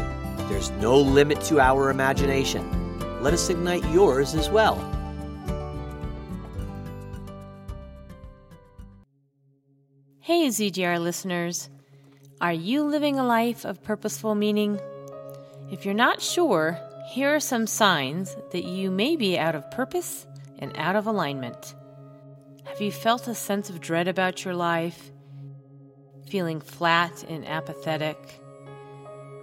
[0.48, 2.66] There's no limit to our imagination.
[3.20, 4.91] Let us ignite yours as well.
[10.42, 11.70] Hey, ZGR listeners.
[12.40, 14.80] Are you living a life of purposeful meaning?
[15.70, 20.26] If you're not sure, here are some signs that you may be out of purpose
[20.58, 21.76] and out of alignment.
[22.64, 25.12] Have you felt a sense of dread about your life?
[26.28, 28.18] Feeling flat and apathetic?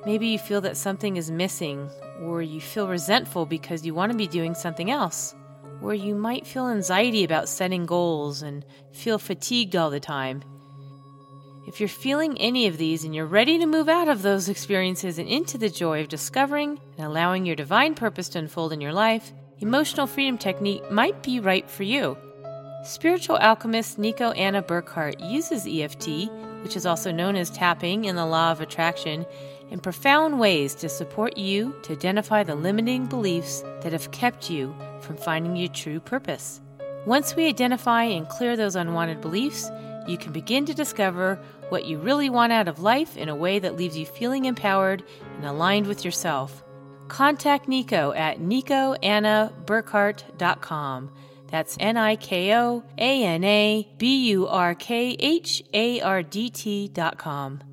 [0.05, 1.89] Maybe you feel that something is missing,
[2.23, 5.33] or you feel resentful because you want to be doing something else,
[5.81, 10.43] or you might feel anxiety about setting goals and feel fatigued all the time
[11.67, 15.19] if you're feeling any of these and you're ready to move out of those experiences
[15.19, 18.93] and into the joy of discovering and allowing your divine purpose to unfold in your
[18.93, 22.17] life, Emotional Freedom Technique might be right for you.
[22.83, 26.31] Spiritual alchemist Niko Anna Burkhardt uses EFT,
[26.63, 29.25] which is also known as tapping in the law of attraction,
[29.69, 34.73] in profound ways to support you to identify the limiting beliefs that have kept you
[35.01, 36.61] from finding your true purpose.
[37.05, 39.69] Once we identify and clear those unwanted beliefs,
[40.09, 43.59] you can begin to discover what you really want out of life in a way
[43.59, 45.03] that leaves you feeling empowered
[45.35, 46.63] and aligned with yourself.
[47.07, 51.11] Contact Niko at nikoannaburkhardt.com.
[51.47, 56.21] That's N I K O A N A B U R K H A R
[56.21, 57.63] D T.com.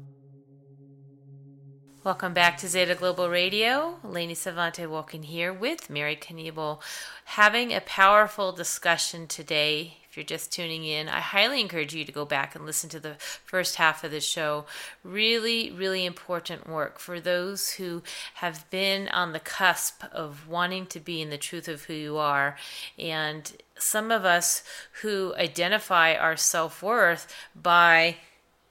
[2.03, 3.97] Welcome back to Zeta Global Radio.
[4.05, 6.81] Lainey Savante Wolkin here with Mary Knebel,
[7.25, 12.25] having a powerful discussion today you're just tuning in, I highly encourage you to go
[12.25, 14.67] back and listen to the first half of the show.
[15.03, 18.03] Really, really important work for those who
[18.35, 22.17] have been on the cusp of wanting to be in the truth of who you
[22.17, 22.57] are.
[22.99, 24.63] And some of us
[25.03, 28.17] who identify our self worth by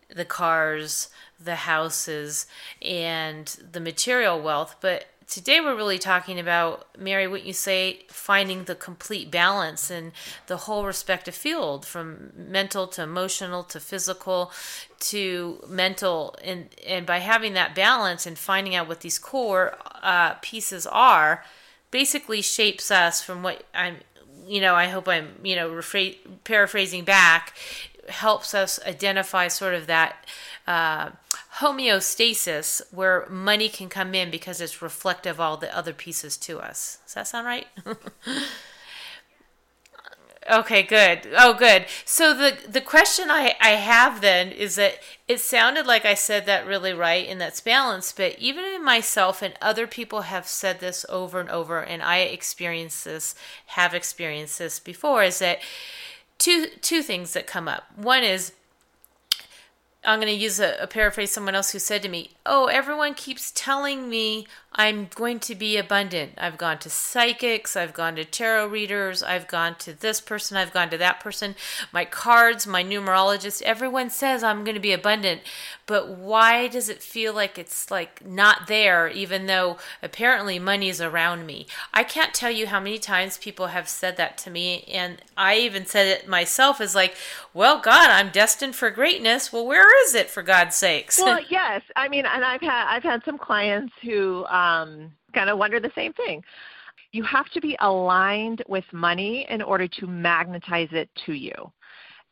[0.09, 2.45] the cars, the houses,
[2.81, 8.65] and the material wealth, but today we're really talking about mary wouldn't you say finding
[8.65, 10.11] the complete balance in
[10.47, 14.51] the whole respective field from mental to emotional to physical
[14.99, 16.35] to mental.
[16.43, 21.43] And and by having that balance and finding out what these core uh, pieces are
[21.91, 23.97] basically shapes us from what i'm
[24.45, 25.81] you know i hope i'm you know
[26.43, 27.53] paraphrasing back
[28.09, 30.27] helps us identify sort of that
[30.67, 31.09] uh,
[31.59, 36.59] homeostasis where money can come in because it's reflective of all the other pieces to
[36.59, 36.99] us.
[37.05, 37.67] Does that sound right?
[40.51, 41.27] okay, good.
[41.37, 41.85] Oh, good.
[42.05, 46.45] So the the question I I have then is that it sounded like I said
[46.45, 50.79] that really right and that's balanced, but even in myself and other people have said
[50.79, 53.35] this over and over, and I experience this,
[53.67, 55.59] have experienced this before, is that
[56.37, 57.85] two two things that come up.
[57.95, 58.53] One is
[60.05, 63.15] I'm going to use a, a, paraphrase someone else who said to me, Oh, everyone
[63.15, 64.45] keeps telling me
[64.77, 66.33] I'm going to be abundant.
[66.37, 70.73] I've gone to psychics, I've gone to tarot readers, I've gone to this person, I've
[70.73, 71.55] gone to that person,
[71.93, 73.61] my cards, my numerologist.
[73.61, 75.41] Everyone says I'm going to be abundant,
[75.85, 80.99] but why does it feel like it's like not there even though apparently money is
[80.99, 81.67] around me?
[81.93, 85.55] I can't tell you how many times people have said that to me and I
[85.57, 87.15] even said it myself as like,
[87.53, 91.19] "Well, God, I'm destined for greatness." Well, where is it for God's sakes?
[91.19, 91.81] Well, yes.
[91.95, 95.91] I mean, and I've had I've had some clients who um kind of wonder the
[95.95, 96.43] same thing.
[97.11, 101.53] You have to be aligned with money in order to magnetize it to you.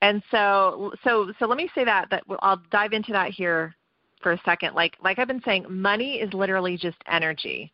[0.02, 2.10] And so, so, so let me say that.
[2.10, 3.74] That I'll dive into that here
[4.22, 4.76] for a second.
[4.76, 7.72] Like, like I've been saying, money is literally just energy.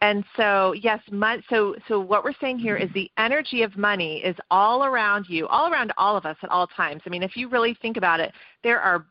[0.00, 0.98] And so, yes,
[1.48, 5.46] so so what we're saying here is the energy of money is all around you,
[5.46, 7.02] all around all of us at all times.
[7.06, 8.32] I mean, if you really think about it,
[8.64, 9.06] there are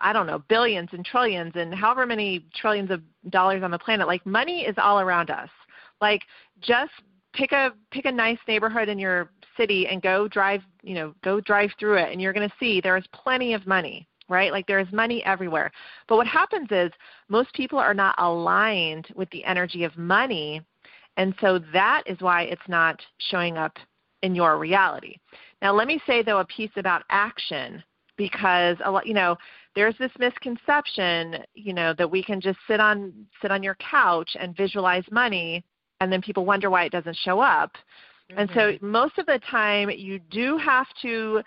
[0.00, 4.06] I don't know, billions and trillions and however many trillions of dollars on the planet.
[4.06, 5.50] Like money is all around us.
[6.00, 6.22] Like
[6.60, 6.92] just
[7.32, 11.40] pick a pick a nice neighborhood in your city and go drive, you know, go
[11.40, 14.52] drive through it and you're going to see there is plenty of money right?
[14.52, 15.70] Like there is money everywhere.
[16.08, 16.90] But what happens is
[17.28, 20.62] most people are not aligned with the energy of money,
[21.16, 23.76] and so that is why it's not showing up
[24.22, 25.16] in your reality.
[25.62, 27.82] Now, let me say though a piece about action
[28.16, 29.36] because a lot, you know,
[29.76, 34.30] there's this misconception, you know, that we can just sit on sit on your couch
[34.40, 35.62] and visualize money
[36.00, 37.72] and then people wonder why it doesn't show up.
[38.30, 38.38] Mm-hmm.
[38.40, 38.90] And so mm-hmm.
[38.90, 41.42] most of the time you do have to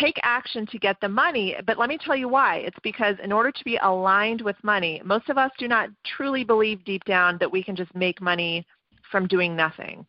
[0.00, 2.56] take action to get the money, but let me tell you why.
[2.56, 6.42] It's because in order to be aligned with money, most of us do not truly
[6.42, 8.66] believe deep down that we can just make money
[9.10, 10.06] from doing nothing.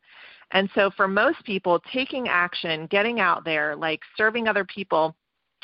[0.52, 5.16] And so for most people, taking action, getting out there, like serving other people,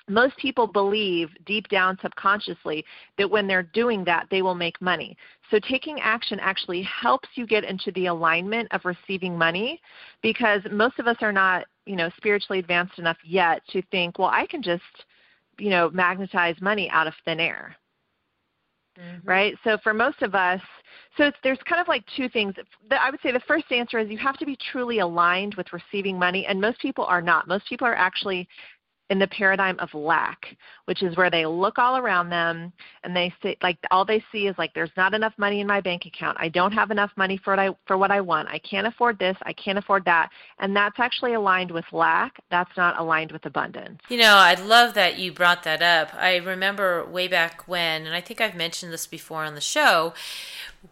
[0.07, 2.85] most people believe deep down subconsciously
[3.17, 5.17] that when they're doing that, they will make money.
[5.49, 9.81] So taking action actually helps you get into the alignment of receiving money
[10.21, 14.29] because most of us are not, you know, spiritually advanced enough yet to think, well,
[14.31, 14.83] I can just,
[15.57, 17.75] you know, magnetize money out of thin air.
[18.99, 19.27] Mm-hmm.
[19.27, 19.55] Right?
[19.63, 20.61] So for most of us,
[21.17, 22.53] so there's kind of like two things.
[22.91, 26.19] I would say the first answer is you have to be truly aligned with receiving
[26.19, 27.47] money, and most people are not.
[27.47, 28.47] Most people are actually
[29.09, 33.31] in the paradigm of lack, which is where they look all around them and they
[33.43, 36.37] say like all they see is like there's not enough money in my bank account.
[36.39, 38.49] I don't have enough money for what I for what I want.
[38.49, 40.29] I can't afford this, I can't afford that.
[40.59, 42.37] And that's actually aligned with lack.
[42.49, 43.99] That's not aligned with abundance.
[44.09, 46.09] You know, I love that you brought that up.
[46.15, 50.13] I remember way back when and I think I've mentioned this before on the show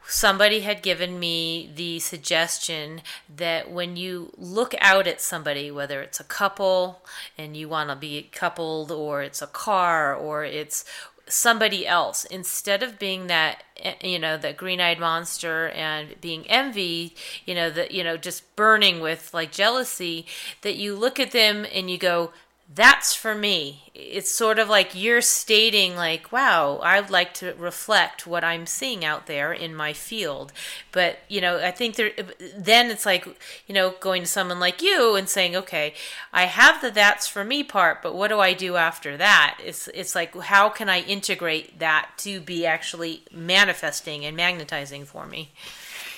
[0.08, 3.01] somebody had given me the suggestion
[3.34, 7.03] that when you look out at somebody, whether it's a couple
[7.38, 10.86] and you want to be coupled, or it's a car, or it's
[11.27, 17.15] somebody else, instead of being that eh, you know that green-eyed monster and being envy,
[17.45, 20.25] you know that you know just burning with like jealousy,
[20.62, 22.32] that you look at them and you go,
[22.76, 23.92] that's for me.
[23.94, 29.06] It's sort of like you're stating, like, wow, I'd like to reflect what I'm seeing
[29.06, 30.52] out there in my field.
[30.92, 32.12] But, you know, I think there,
[32.58, 33.26] then it's like,
[33.68, 35.94] you know, going to someone like you and saying, okay,
[36.32, 39.60] I have the that's for me part, but what do I do after that?
[39.64, 45.28] It's, it's like, how can I integrate that to be actually manifesting and magnetizing for
[45.28, 45.52] me?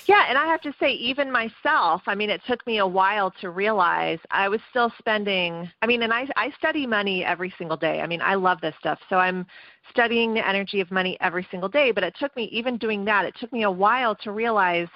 [0.08, 3.32] Yeah, and I have to say, even myself, I mean, it took me a while
[3.40, 5.68] to realize I was still spending.
[5.82, 8.00] I mean, and I, I study money every single day.
[8.00, 9.00] I mean, I love this stuff.
[9.08, 9.44] So I'm
[9.90, 11.90] studying the energy of money every single day.
[11.90, 14.88] But it took me, even doing that, it took me a while to realize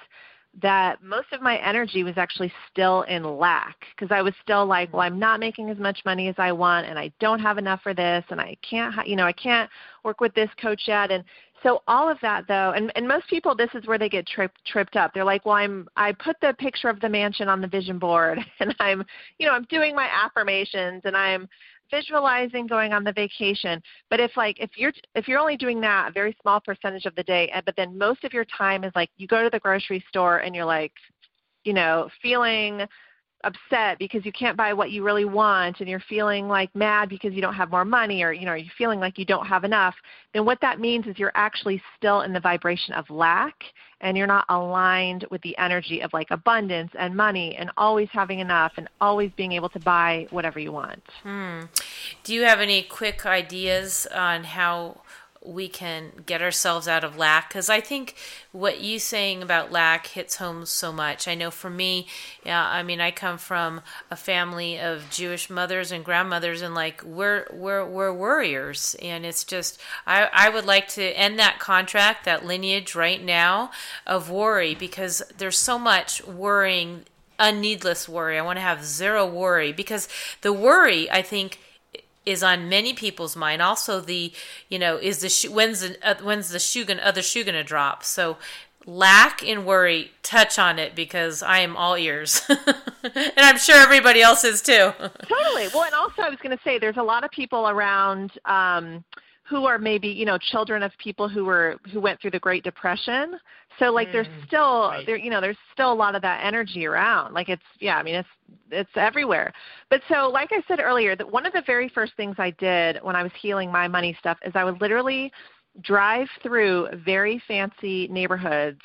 [0.61, 4.91] that most of my energy was actually still in lack because I was still like,
[4.91, 7.81] well, I'm not making as much money as I want, and I don't have enough
[7.81, 9.69] for this, and I can't, you know, I can't
[10.03, 11.23] work with this coach yet, and
[11.63, 14.63] so all of that though, and, and most people this is where they get tripped
[14.65, 15.13] tripped up.
[15.13, 18.39] They're like, well, I'm I put the picture of the mansion on the vision board,
[18.59, 19.05] and I'm,
[19.37, 21.47] you know, I'm doing my affirmations, and I'm
[21.91, 23.81] visualizing going on the vacation.
[24.09, 27.15] But if like if you're if you're only doing that a very small percentage of
[27.15, 30.03] the day, but then most of your time is like you go to the grocery
[30.09, 30.93] store and you're like,
[31.63, 32.87] you know, feeling
[33.43, 37.33] upset because you can't buy what you really want and you're feeling like mad because
[37.33, 39.95] you don't have more money or you know you're feeling like you don't have enough
[40.33, 43.55] then what that means is you're actually still in the vibration of lack
[44.01, 48.39] and you're not aligned with the energy of like abundance and money and always having
[48.39, 51.03] enough and always being able to buy whatever you want.
[51.23, 51.61] Hmm.
[52.23, 55.01] Do you have any quick ideas on how
[55.43, 58.15] we can get ourselves out of lack because i think
[58.51, 61.27] what you saying about lack hits home so much.
[61.27, 62.07] I know for me
[62.45, 67.01] yeah i mean i come from a family of jewish mothers and grandmothers and like
[67.03, 72.25] we're we're we're warriors and it's just i i would like to end that contract
[72.25, 73.71] that lineage right now
[74.05, 77.05] of worry because there's so much worrying
[77.41, 78.37] unneedless worry.
[78.37, 80.07] I want to have zero worry because
[80.41, 81.59] the worry i think
[82.25, 83.61] is on many people's mind.
[83.61, 84.31] Also, the
[84.69, 87.63] you know is the shoe, when's the uh, when's the shoe gonna other shoe gonna
[87.63, 88.03] drop?
[88.03, 88.37] So
[88.85, 94.21] lack and worry touch on it because I am all ears, and I'm sure everybody
[94.21, 94.93] else is too.
[95.27, 95.67] totally.
[95.73, 98.31] Well, and also I was to say there's a lot of people around.
[98.45, 99.03] Um,
[99.51, 102.63] who are maybe you know children of people who were who went through the Great
[102.63, 103.37] Depression.
[103.79, 105.05] So like mm, there's still right.
[105.05, 107.33] there you know there's still a lot of that energy around.
[107.33, 108.29] Like it's yeah I mean it's
[108.69, 109.53] it's everywhere.
[109.89, 112.99] But so like I said earlier, that one of the very first things I did
[113.01, 115.31] when I was healing my money stuff is I would literally
[115.81, 118.81] drive through very fancy neighborhoods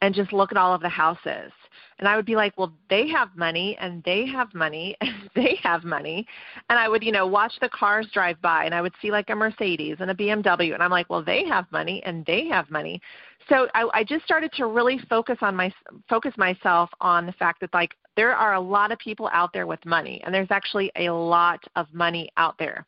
[0.00, 1.50] and just look at all of the houses
[1.98, 5.58] and I would be like, well, they have money and they have money and they
[5.62, 6.26] have money.
[6.68, 9.30] And I would, you know, watch the cars drive by and I would see like
[9.30, 10.74] a Mercedes and a BMW.
[10.74, 13.00] And I'm like, well, they have money and they have money.
[13.48, 15.72] So I, I just started to really focus on my
[16.08, 19.66] focus myself on the fact that like there are a lot of people out there
[19.66, 22.86] with money and there's actually a lot of money out there.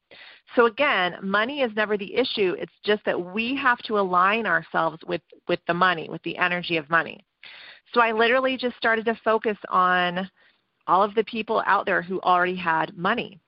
[0.55, 2.55] So again, money is never the issue.
[2.59, 6.77] It's just that we have to align ourselves with with the money, with the energy
[6.77, 7.25] of money.
[7.95, 10.30] So I literally just started to focus on
[10.87, 13.41] all of the people out there who already had money.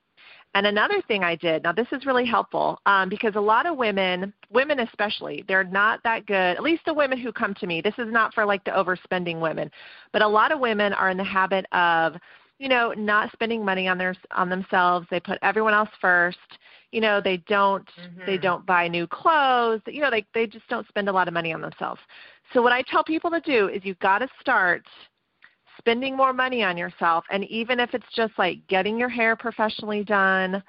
[0.55, 3.77] And another thing I did, now this is really helpful um, because a lot of
[3.77, 7.81] women, women especially, they're not that good, at least the women who come to me.
[7.83, 9.71] This is not for like the overspending women,
[10.13, 12.15] but a lot of women are in the habit of,
[12.59, 15.07] you know, not spending money on their on themselves.
[15.11, 16.39] They put everyone else first.
[16.91, 18.27] You know, they don't mm-hmm.
[18.27, 19.81] they don't buy new clothes.
[19.87, 22.01] You know, they they just don't spend a lot of money on themselves.
[22.53, 24.83] So what I tell people to do is you've got to start
[25.79, 30.03] spending more money on yourself and even if it's just like getting your hair professionally
[30.03, 30.61] done,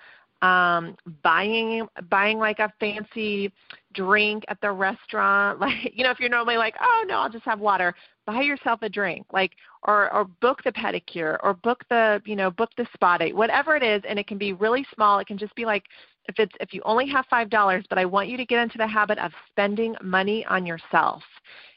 [0.41, 3.51] um buying buying like a fancy
[3.93, 7.45] drink at the restaurant like you know if you're normally like oh no I'll just
[7.45, 7.93] have water
[8.25, 9.51] buy yourself a drink like
[9.83, 13.75] or or book the pedicure or book the you know book the spa date whatever
[13.75, 15.83] it is and it can be really small it can just be like
[16.27, 18.77] if it's if you only have five dollars but i want you to get into
[18.77, 21.23] the habit of spending money on yourself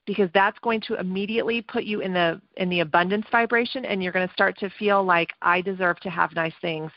[0.07, 4.13] because that's going to immediately put you in the in the abundance vibration and you're
[4.13, 6.91] going to start to feel like I deserve to have nice things.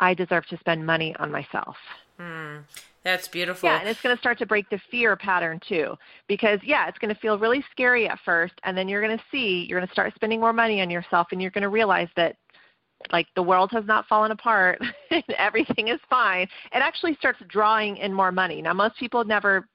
[0.00, 1.76] I deserve to spend money on myself.
[2.18, 2.64] Mm,
[3.04, 3.68] that's beautiful.
[3.68, 5.96] Yeah, and it's going to start to break the fear pattern too.
[6.26, 9.24] Because yeah, it's going to feel really scary at first and then you're going to
[9.30, 12.08] see you're going to start spending more money on yourself and you're going to realize
[12.16, 12.36] that
[13.12, 14.78] like the world has not fallen apart
[15.10, 16.42] and everything is fine.
[16.42, 18.60] It actually starts drawing in more money.
[18.60, 19.66] Now most people never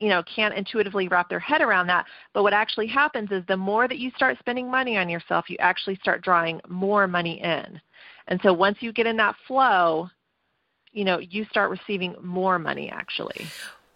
[0.00, 3.56] you know can't intuitively wrap their head around that but what actually happens is the
[3.56, 7.78] more that you start spending money on yourself you actually start drawing more money in
[8.28, 10.08] and so once you get in that flow
[10.92, 13.46] you know you start receiving more money actually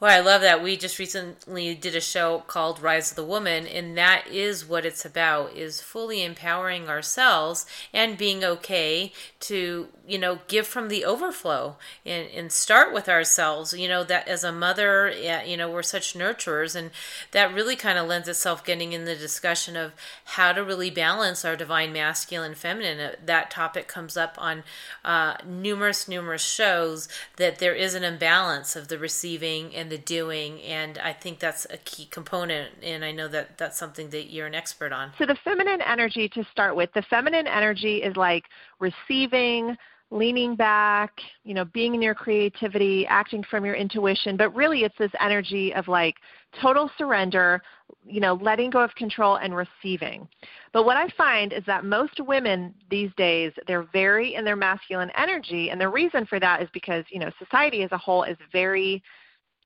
[0.01, 0.63] well, I love that.
[0.63, 4.85] We just recently did a show called Rise of the Woman, and that is what
[4.85, 11.05] it's about is fully empowering ourselves and being okay to, you know, give from the
[11.05, 13.73] overflow and, and start with ourselves.
[13.73, 15.11] You know, that as a mother,
[15.47, 16.91] you know, we're such nurturers, and
[17.31, 19.93] that really kind of lends itself getting in the discussion of
[20.25, 22.99] how to really balance our divine masculine feminine.
[22.99, 24.65] Uh, that topic comes up on
[25.05, 29.99] uh, numerous, numerous shows that there is an imbalance of the receiving and the the
[30.03, 34.25] doing and i think that's a key component and i know that that's something that
[34.31, 38.17] you're an expert on so the feminine energy to start with the feminine energy is
[38.17, 38.45] like
[38.81, 39.77] receiving
[40.11, 44.97] leaning back, you know, being in your creativity, acting from your intuition, but really it's
[44.97, 46.17] this energy of like
[46.63, 47.61] total surrender,
[48.07, 50.29] you know, letting go of control and receiving.
[50.73, 55.11] But what I find is that most women these days, they're very in their masculine
[55.17, 58.37] energy, and the reason for that is because, you know, society as a whole is
[58.53, 59.03] very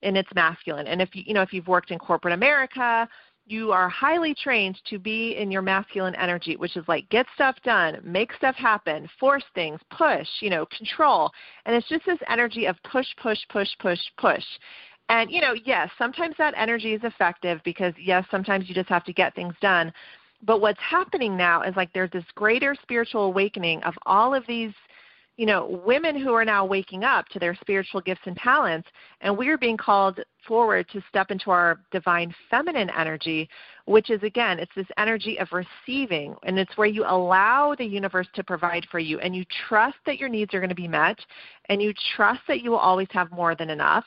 [0.03, 0.87] and it's masculine.
[0.87, 3.09] And if you you know if you've worked in corporate America,
[3.47, 7.57] you are highly trained to be in your masculine energy, which is like get stuff
[7.65, 11.31] done, make stuff happen, force things, push, you know, control.
[11.65, 14.45] And it's just this energy of push, push, push, push, push.
[15.09, 19.05] And you know, yes, sometimes that energy is effective because yes, sometimes you just have
[19.05, 19.93] to get things done.
[20.43, 24.73] But what's happening now is like there's this greater spiritual awakening of all of these
[25.39, 28.89] you know, women who are now waking up to their spiritual gifts and talents,
[29.21, 33.49] and we're being called forward to step into our divine feminine energy,
[33.85, 38.27] which is again, it's this energy of receiving, and it's where you allow the universe
[38.35, 41.19] to provide for you, and you trust that your needs are going to be met,
[41.69, 44.05] and you trust that you will always have more than enough.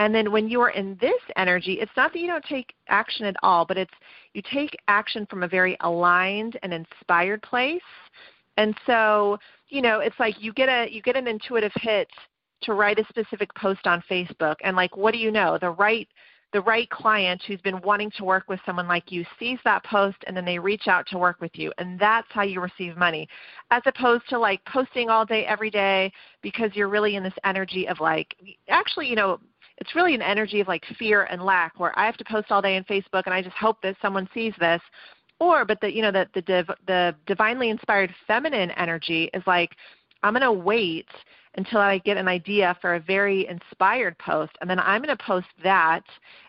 [0.00, 3.24] And then when you are in this energy, it's not that you don't take action
[3.24, 3.94] at all, but it's
[4.34, 7.80] you take action from a very aligned and inspired place.
[8.56, 9.38] And so
[9.68, 12.08] you know, it's like you get a you get an intuitive hit
[12.62, 14.56] to write a specific post on Facebook.
[14.62, 15.58] And like what do you know?
[15.58, 16.08] The right
[16.52, 20.18] the right client who's been wanting to work with someone like you sees that post
[20.26, 21.72] and then they reach out to work with you.
[21.78, 23.26] And that's how you receive money
[23.70, 27.88] as opposed to like posting all day every day because you're really in this energy
[27.88, 28.36] of like
[28.68, 29.40] actually you know
[29.78, 32.60] it's really an energy of like fear and lack where i have to post all
[32.62, 34.80] day on facebook and i just hope that someone sees this
[35.42, 39.70] or but the you know the the div, the divinely inspired feminine energy is like
[40.22, 41.08] I'm going to wait
[41.56, 45.22] until I get an idea for a very inspired post, and then I'm going to
[45.22, 46.04] post that,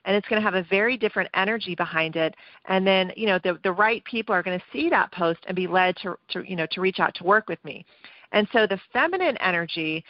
[0.06, 2.36] and it's going to have a very different energy behind it.
[2.66, 5.56] And then, you know, the the right people are going to see that post and
[5.56, 7.86] be led to, to you know to reach out to work with me.
[8.32, 10.04] And so the feminine energy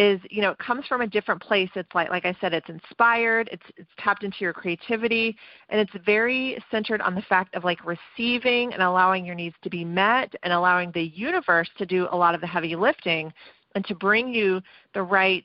[0.00, 1.68] is you know it comes from a different place.
[1.74, 5.36] It's like like i said it's inspired it's it's tapped into your creativity
[5.68, 9.68] and it's very centered on the fact of like receiving and allowing your needs to
[9.68, 13.30] be met and allowing the universe to do a lot of the heavy lifting
[13.74, 14.62] and to bring you
[14.94, 15.44] the right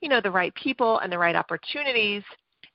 [0.00, 2.24] you know the right people and the right opportunities.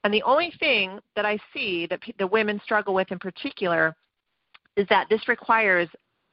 [0.05, 3.93] And the only thing that i see that the women struggle with in particular
[4.77, 5.89] is that this requires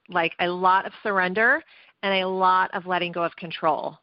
[0.09, 1.61] like a lot of surrender
[2.05, 3.99] and a lot of letting go of control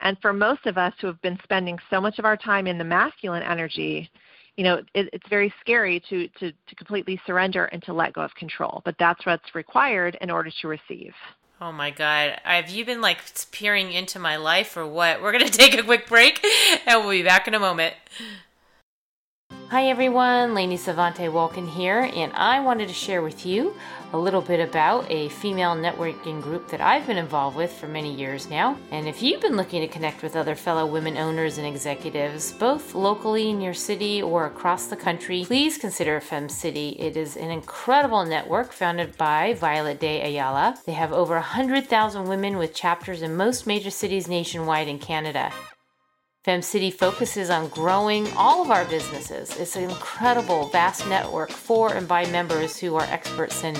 [0.00, 2.78] and for most of us who have been spending so much of our time in
[2.78, 4.10] the masculine energy,
[4.56, 8.22] you know, it, it's very scary to, to, to completely surrender and to let go
[8.22, 8.82] of control.
[8.84, 11.12] But that's what's required in order to receive.
[11.60, 12.38] Oh my God.
[12.42, 13.18] Have you been like
[13.50, 15.22] peering into my life or what?
[15.22, 16.44] We're going to take a quick break
[16.86, 17.94] and we'll be back in a moment.
[19.74, 23.74] Hi everyone, Lainey Savante Wolkin here, and I wanted to share with you
[24.12, 28.14] a little bit about a female networking group that I've been involved with for many
[28.14, 28.78] years now.
[28.92, 32.94] And if you've been looking to connect with other fellow women owners and executives, both
[32.94, 36.90] locally in your city or across the country, please consider Fem City.
[36.90, 40.78] It is an incredible network founded by Violette de Ayala.
[40.86, 45.52] They have over 100,000 women with chapters in most major cities nationwide in Canada.
[46.44, 49.56] FemCity focuses on growing all of our businesses.
[49.56, 53.74] It's an incredible, vast network for and by members who are experts in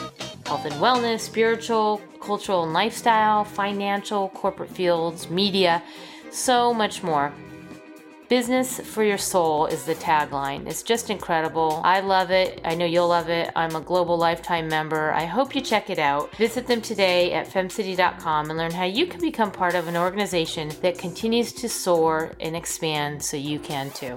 [0.46, 5.82] health and wellness, spiritual, cultural and lifestyle, financial, corporate fields, media,
[6.30, 7.34] so much more.
[8.28, 10.66] Business for your soul is the tagline.
[10.66, 11.82] It's just incredible.
[11.84, 12.58] I love it.
[12.64, 13.52] I know you'll love it.
[13.54, 15.12] I'm a global lifetime member.
[15.12, 16.34] I hope you check it out.
[16.36, 20.72] Visit them today at femcity.com and learn how you can become part of an organization
[20.80, 24.16] that continues to soar and expand so you can too.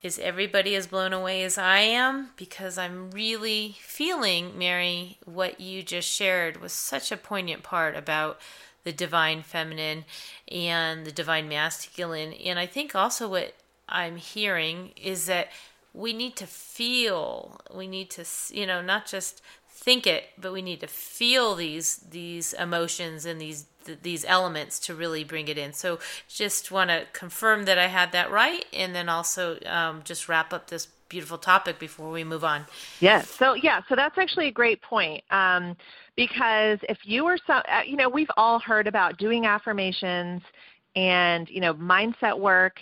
[0.00, 2.30] Is everybody as blown away as I am?
[2.36, 8.40] Because I'm really feeling, Mary, what you just shared was such a poignant part about
[8.84, 10.04] the divine feminine
[10.50, 12.32] and the divine masculine.
[12.32, 13.54] And I think also what
[13.88, 15.48] I'm hearing is that
[15.92, 20.62] we need to feel, we need to, you know, not just think it, but we
[20.62, 23.64] need to feel these these emotions and these
[24.02, 25.72] these elements to really bring it in.
[25.72, 30.28] So just want to confirm that I had that right, and then also um, just
[30.28, 32.64] wrap up this beautiful topic before we move on.
[33.00, 33.28] Yes.
[33.28, 33.82] So yeah.
[33.88, 35.22] So that's actually a great point.
[35.30, 35.76] Um,
[36.16, 40.40] because if you were so, uh, you know, we've all heard about doing affirmations
[40.96, 42.80] and you know mindset work.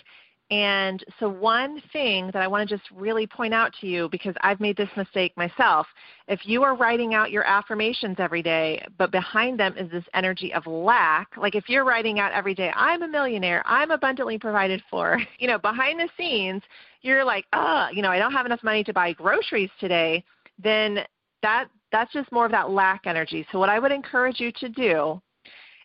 [0.51, 4.33] And so, one thing that I want to just really point out to you, because
[4.41, 5.85] I've made this mistake myself,
[6.27, 10.51] if you are writing out your affirmations every day, but behind them is this energy
[10.55, 14.81] of lack, like if you're writing out every day, I'm a millionaire, I'm abundantly provided
[14.89, 16.63] for, you know, behind the scenes,
[17.01, 20.23] you're like, oh, you know, I don't have enough money to buy groceries today,
[20.61, 20.99] then
[21.41, 23.45] that that's just more of that lack energy.
[23.51, 25.21] So what I would encourage you to do,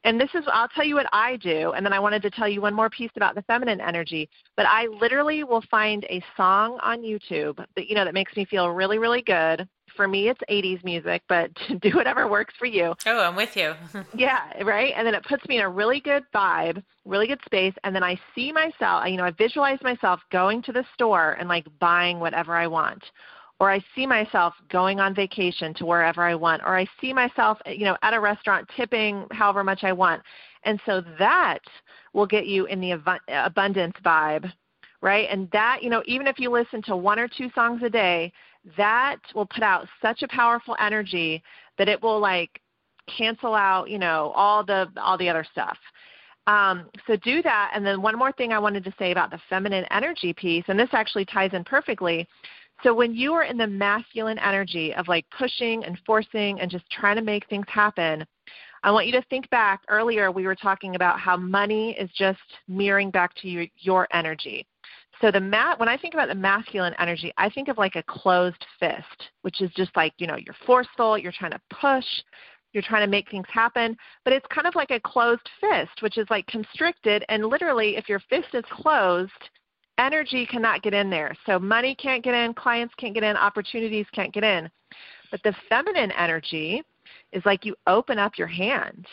[0.05, 2.49] and this is I'll tell you what I do, and then I wanted to tell
[2.49, 4.29] you one more piece about the feminine energy.
[4.57, 8.45] But I literally will find a song on YouTube that you know that makes me
[8.45, 9.69] feel really, really good.
[9.97, 12.95] For me, it's 80s music, but do whatever works for you.
[13.07, 13.75] Oh, I'm with you.
[14.17, 14.93] yeah, right.
[14.97, 18.03] And then it puts me in a really good vibe, really good space, and then
[18.03, 19.07] I see myself.
[19.07, 23.03] You know, I visualize myself going to the store and like buying whatever I want
[23.61, 27.59] or I see myself going on vacation to wherever I want, or I see myself,
[27.67, 30.23] you know, at a restaurant tipping however much I want.
[30.65, 31.61] And so that
[32.13, 34.53] will get you in the abundance vibe,
[35.01, 35.29] right?
[35.31, 38.33] And that, you know, even if you listen to one or two songs a day,
[38.77, 41.43] that will put out such a powerful energy
[41.79, 42.61] that it will like
[43.07, 45.77] cancel out, you know, all the all the other stuff.
[46.47, 47.73] Um, so do that.
[47.75, 50.79] And then one more thing I wanted to say about the feminine energy piece, and
[50.79, 52.27] this actually ties in perfectly.
[52.83, 56.89] So when you are in the masculine energy of like pushing and forcing and just
[56.91, 58.27] trying to make things happen,
[58.83, 62.41] I want you to think back earlier we were talking about how money is just
[62.69, 64.67] mirroring back to your, your energy.
[65.21, 68.03] So the mat when I think about the masculine energy, I think of like a
[68.03, 72.05] closed fist, which is just like, you know, you're forceful, you're trying to push,
[72.73, 76.19] you're trying to make things happen, but it's kind of like a closed fist, which
[76.19, 79.31] is like constricted and literally if your fist is closed,
[79.99, 81.35] energy cannot get in there.
[81.47, 84.69] So money can't get in, clients can't get in, opportunities can't get in.
[85.31, 86.83] But the feminine energy
[87.33, 89.07] is like you open up your hand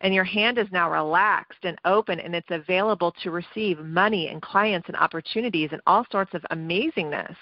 [0.00, 4.42] and your hand is now relaxed and open and it's available to receive money and
[4.42, 7.36] clients and opportunities and all sorts of amazingness,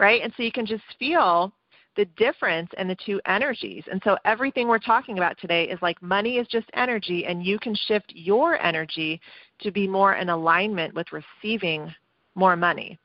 [0.00, 0.22] right?
[0.22, 1.52] And so you can just feel
[1.96, 3.84] the difference in the two energies.
[3.90, 7.58] And so everything we're talking about today is like money is just energy, and you
[7.58, 9.20] can shift your energy
[9.60, 11.94] to be more in alignment with receiving
[12.34, 12.98] more money.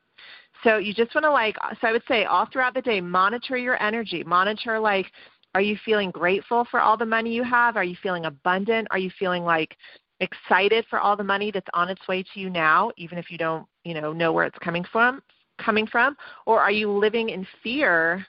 [0.64, 3.56] So you just want to like, so I would say all throughout the day, monitor
[3.56, 4.24] your energy.
[4.24, 5.06] Monitor like,
[5.54, 7.76] are you feeling grateful for all the money you have?
[7.76, 8.88] Are you feeling abundant?
[8.90, 9.76] Are you feeling like
[10.20, 13.38] excited for all the money that's on its way to you now, even if you
[13.38, 15.22] don't, you know, know where it's coming from?
[15.58, 18.24] Coming from, or are you living in fear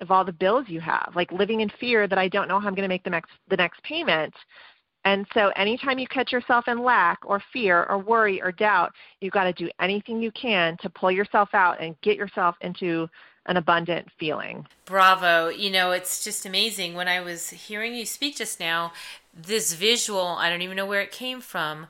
[0.00, 2.68] of all the bills you have, like living in fear that I don't know how
[2.68, 4.32] I'm going to make the next the next payment?
[5.04, 9.32] And so anytime you catch yourself in lack or fear or worry or doubt, you've
[9.32, 13.08] got to do anything you can to pull yourself out and get yourself into
[13.48, 14.66] an abundant feeling.
[14.84, 15.48] Bravo.
[15.48, 16.94] You know, it's just amazing.
[16.94, 18.92] When I was hearing you speak just now,
[19.34, 21.86] this visual, I don't even know where it came from,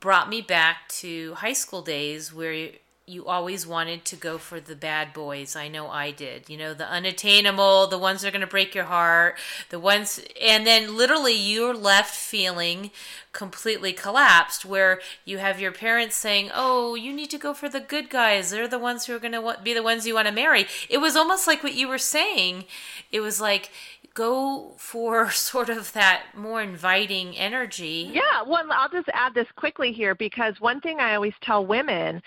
[0.00, 2.70] brought me back to high school days where
[3.08, 5.56] you always wanted to go for the bad boys.
[5.56, 6.48] I know I did.
[6.48, 9.38] You know, the unattainable, the ones that are going to break your heart,
[9.70, 12.90] the ones, and then literally you're left feeling
[13.32, 17.80] completely collapsed where you have your parents saying, Oh, you need to go for the
[17.80, 18.50] good guys.
[18.50, 20.66] They're the ones who are going to be the ones you want to marry.
[20.88, 22.64] It was almost like what you were saying.
[23.10, 23.70] It was like,
[24.18, 28.10] go for sort of that more inviting energy.
[28.12, 32.22] Yeah, well, I'll just add this quickly here because one thing I always tell women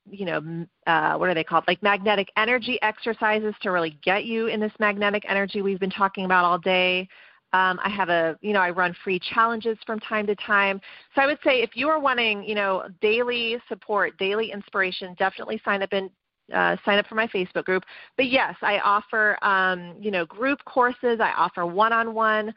[0.09, 1.63] you know, uh, what are they called?
[1.67, 6.25] Like magnetic energy exercises to really get you in this magnetic energy we've been talking
[6.25, 7.07] about all day.
[7.53, 10.79] Um, I have a, you know, I run free challenges from time to time.
[11.15, 15.61] So I would say if you are wanting, you know, daily support, daily inspiration, definitely
[15.65, 16.09] sign up in.
[16.51, 17.83] Uh, sign up for my Facebook group.
[18.17, 21.19] But yes, I offer, um, you know, group courses.
[21.21, 22.55] I offer one-on-one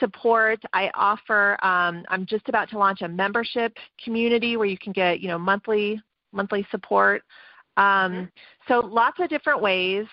[0.00, 0.62] support.
[0.72, 1.62] I offer.
[1.62, 5.38] Um, I'm just about to launch a membership community where you can get, you know,
[5.38, 6.00] monthly
[6.32, 7.22] monthly support.
[7.76, 8.24] Um, mm-hmm.
[8.66, 10.06] So lots of different ways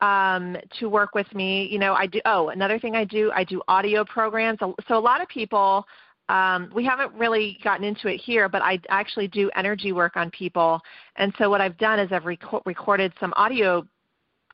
[0.00, 1.68] um, to work with me.
[1.70, 2.20] You know, I do.
[2.24, 4.58] Oh, another thing I do, I do audio programs.
[4.60, 5.86] So a lot of people,
[6.28, 10.30] um, we haven't really gotten into it here, but I actually do energy work on
[10.30, 10.80] people.
[11.16, 13.86] And so what I've done is I've rec- recorded some audio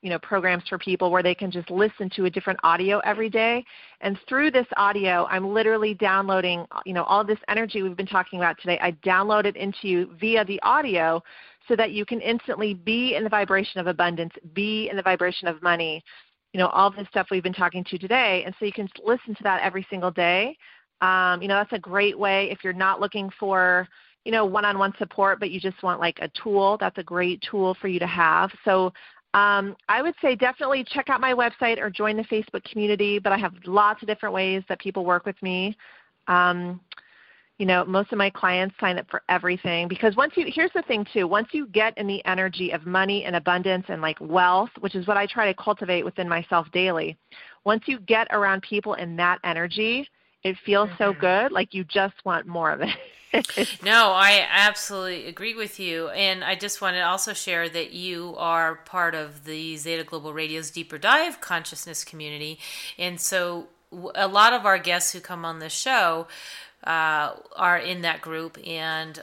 [0.03, 3.31] you know programs for people where they can just listen to a different audio every
[3.31, 3.65] day
[4.03, 8.39] and through this audio i'm literally downloading you know all this energy we've been talking
[8.39, 11.23] about today i download it into you via the audio
[11.69, 15.49] so that you can instantly be in the vibration of abundance, be in the vibration
[15.49, 16.03] of money,
[16.53, 18.43] you know, all this stuff we've been talking to today.
[18.45, 20.57] And so you can listen to that every single day.
[21.01, 23.87] Um, you know, that's a great way if you're not looking for,
[24.25, 26.77] you know, one-on-one support, but you just want like a tool.
[26.79, 28.51] That's a great tool for you to have.
[28.65, 28.93] So
[29.35, 33.33] um, I would say definitely check out my website or join the Facebook community, but
[33.33, 35.77] I have lots of different ways that people work with me.
[36.27, 36.81] Um,
[37.59, 40.83] you know most of my clients sign up for everything because once you here's the
[40.83, 44.71] thing too once you get in the energy of money and abundance and like wealth
[44.81, 47.17] which is what i try to cultivate within myself daily
[47.65, 50.09] once you get around people in that energy
[50.43, 51.03] it feels mm-hmm.
[51.03, 56.09] so good like you just want more of it no i absolutely agree with you
[56.11, 60.33] and i just want to also share that you are part of the zeta global
[60.33, 62.59] radio's deeper dive consciousness community
[62.99, 63.67] and so
[64.15, 66.27] a lot of our guests who come on the show
[66.85, 69.21] uh, are in that group, and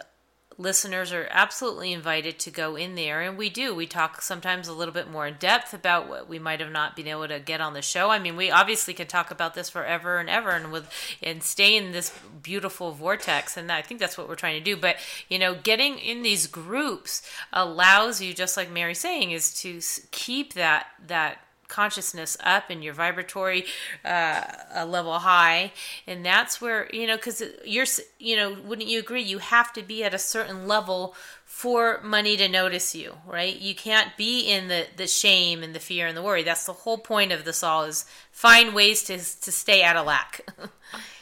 [0.57, 3.22] listeners are absolutely invited to go in there.
[3.22, 3.74] And we do.
[3.74, 6.95] We talk sometimes a little bit more in depth about what we might have not
[6.95, 8.09] been able to get on the show.
[8.09, 10.89] I mean we obviously could talk about this forever and ever and with
[11.22, 13.57] and stay in this beautiful vortex.
[13.57, 14.78] And i think that's what we're trying to do.
[14.78, 14.97] But
[15.30, 19.80] you know getting in these groups allows you just like mary's saying is to
[20.11, 23.66] keep that that consciousness up and your vibratory
[24.05, 25.72] uh, level high.
[26.07, 27.86] And that's where you know because you're
[28.20, 29.22] you know wouldn't you agree?
[29.22, 33.59] You have to be at a certain level for money to notice you right?
[33.59, 36.43] You can't be in the the shame and the fear and the worry.
[36.43, 40.05] That's the whole point of this all is find ways to to stay out of
[40.05, 40.41] lack.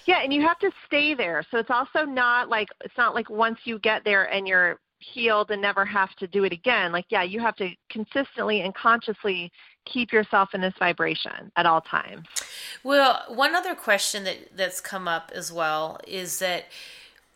[0.07, 1.45] Yeah and you have to stay there.
[1.51, 5.51] So it's also not like it's not like once you get there and you're healed
[5.51, 6.91] and never have to do it again.
[6.91, 9.51] Like yeah you have to consistently and consciously
[9.85, 12.27] keep yourself in this vibration at all times.
[12.83, 16.65] Well, one other question that that's come up as well is that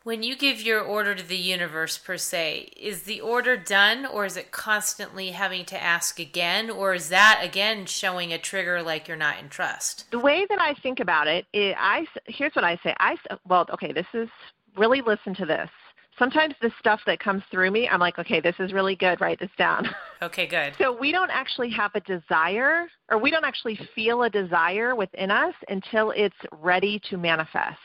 [0.04, 4.24] when you give your order to the universe per se, is the order done or
[4.24, 9.08] is it constantly having to ask again or is that again showing a trigger like
[9.08, 10.10] you're not in trust?
[10.12, 12.94] The way that I think about it, it I here's what I say.
[13.00, 13.16] I
[13.48, 14.30] well, okay, this is
[14.78, 15.70] really listen to this
[16.18, 19.22] sometimes the stuff that comes through me, I'm like, okay, this is really good.
[19.22, 19.88] Write this down.
[20.22, 20.74] Okay, good.
[20.80, 25.30] So we don't actually have a desire, or we don't actually feel a desire within
[25.30, 27.78] us until it's ready to manifest.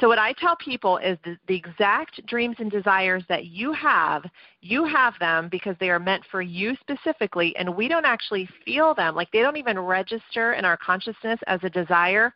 [0.00, 4.24] So what I tell people is the, the, exact dreams and desires that you have,
[4.60, 8.94] you have them because they are meant for you specifically, and we don't actually feel
[8.94, 9.14] them.
[9.14, 12.34] Like they don't even register in our consciousness as a desire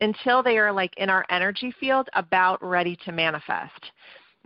[0.00, 3.90] until they are like in our energy field about ready to manifest.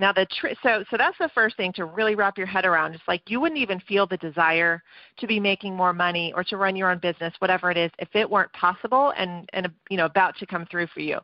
[0.01, 2.94] Now the tr- so so that's the first thing to really wrap your head around.
[2.94, 4.82] It's like you wouldn't even feel the desire
[5.18, 8.09] to be making more money or to run your own business, whatever it is, if
[8.14, 11.18] it weren't possible and and you know about to come through for you.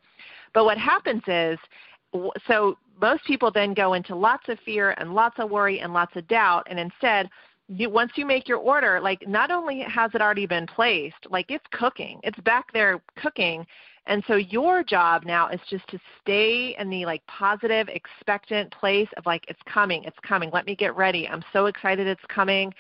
[0.53, 1.59] But what happens is
[2.47, 6.14] so most people then go into lots of fear and lots of worry and lots
[6.14, 7.31] of doubt and instead
[7.69, 11.51] you, once you make your order, like not only has it already been placed, like
[11.51, 13.67] it's cooking, it's back there cooking,
[14.07, 19.09] and so your job now is just to stay in the like positive, expectant place
[19.17, 20.51] of like it's coming, it's coming.
[20.53, 21.27] Let me get ready.
[21.29, 22.73] I'm so excited it's coming.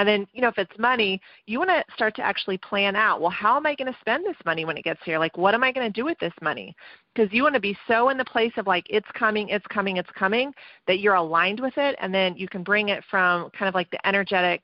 [0.00, 3.20] And then, you know, if it's money, you want to start to actually plan out,
[3.20, 5.18] well, how am I going to spend this money when it gets here?
[5.18, 6.74] Like, what am I going to do with this money?
[7.14, 9.98] Because you want to be so in the place of like, it's coming, it's coming,
[9.98, 10.54] it's coming,
[10.86, 11.96] that you're aligned with it.
[12.00, 14.62] And then you can bring it from kind of like the energetic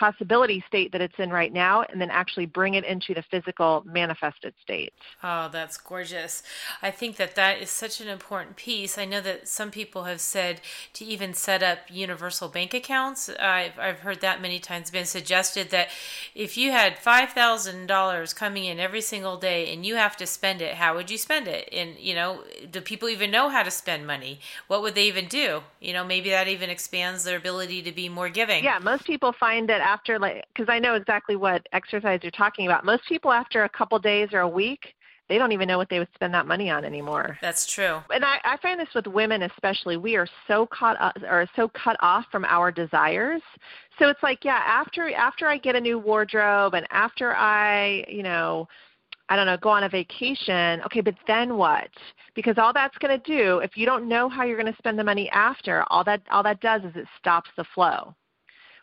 [0.00, 3.82] possibility state that it's in right now and then actually bring it into the physical
[3.84, 4.94] manifested state.
[5.22, 6.42] Oh, that's gorgeous.
[6.80, 8.96] I think that that is such an important piece.
[8.96, 10.62] I know that some people have said
[10.94, 13.28] to even set up universal bank accounts.
[13.28, 15.90] I've, I've heard that many times been suggested that
[16.34, 20.76] if you had $5,000 coming in every single day and you have to spend it,
[20.76, 21.68] how would you spend it?
[21.70, 24.40] And, you know, do people even know how to spend money?
[24.66, 25.60] What would they even do?
[25.78, 28.64] You know, maybe that even expands their ability to be more giving.
[28.64, 32.66] Yeah, most people find that after like because I know exactly what exercise you're talking
[32.66, 32.84] about.
[32.84, 34.94] Most people after a couple days or a week,
[35.28, 37.38] they don't even know what they would spend that money on anymore.
[37.42, 38.00] That's true.
[38.14, 39.96] And I, I find this with women especially.
[39.96, 43.42] We are so caught up or so cut off from our desires.
[43.98, 48.22] So it's like, yeah, after after I get a new wardrobe and after I, you
[48.22, 48.68] know,
[49.28, 50.82] I don't know, go on a vacation.
[50.86, 51.90] Okay, but then what?
[52.34, 54.98] Because all that's going to do, if you don't know how you're going to spend
[54.98, 58.14] the money after, all that all that does is it stops the flow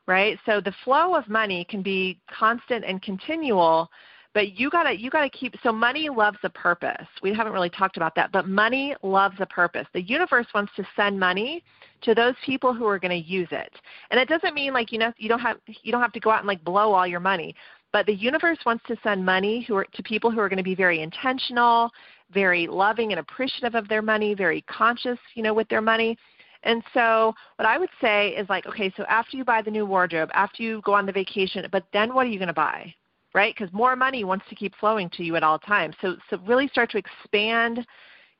[0.08, 0.40] right?
[0.46, 3.92] So the flow of money can be constant and continual,
[4.34, 5.56] but you gotta you gotta keep.
[5.64, 7.08] So money loves a purpose.
[7.22, 9.88] We haven't really talked about that, but money loves a purpose.
[9.94, 11.64] The universe wants to send money
[12.02, 13.74] to those people who are going to use it,
[14.12, 16.30] and it doesn't mean like you know you don't have you don't have to go
[16.30, 17.56] out and like blow all your money.
[17.94, 20.64] But the universe wants to send money who are, to people who are going to
[20.64, 21.90] be very intentional,
[22.32, 26.18] very loving and appreciative of their money, very conscious, you know, with their money
[26.64, 29.86] and so what I would say is like, okay, so after you buy the new
[29.86, 32.94] wardrobe, after you go on the vacation, but then what are you going to buy?
[33.34, 33.54] Right?
[33.56, 35.96] Because more money wants to keep flowing to you at all times.
[36.02, 37.86] So so really start to expand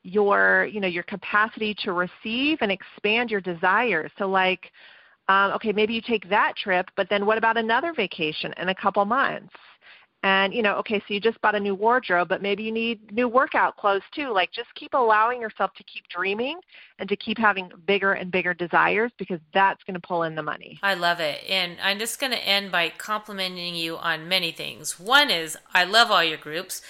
[0.02, 4.10] your you know your capacity to receive and expand your desires.
[4.18, 4.72] So like
[5.28, 8.74] um, okay, maybe you take that trip, but then what about another vacation in a
[8.74, 9.54] couple months?
[10.22, 13.12] And you know okay so you just bought a new wardrobe but maybe you need
[13.12, 14.32] new workout clothes too.
[14.32, 16.58] Like just keep allowing yourself to keep dreaming
[16.98, 20.42] and to keep having bigger and bigger desires because that's going to pull in the
[20.42, 20.78] money.
[20.82, 21.42] I love it.
[21.48, 24.98] And i'm just going to end by complimenting you on many things.
[24.98, 26.82] One is i love all your groups.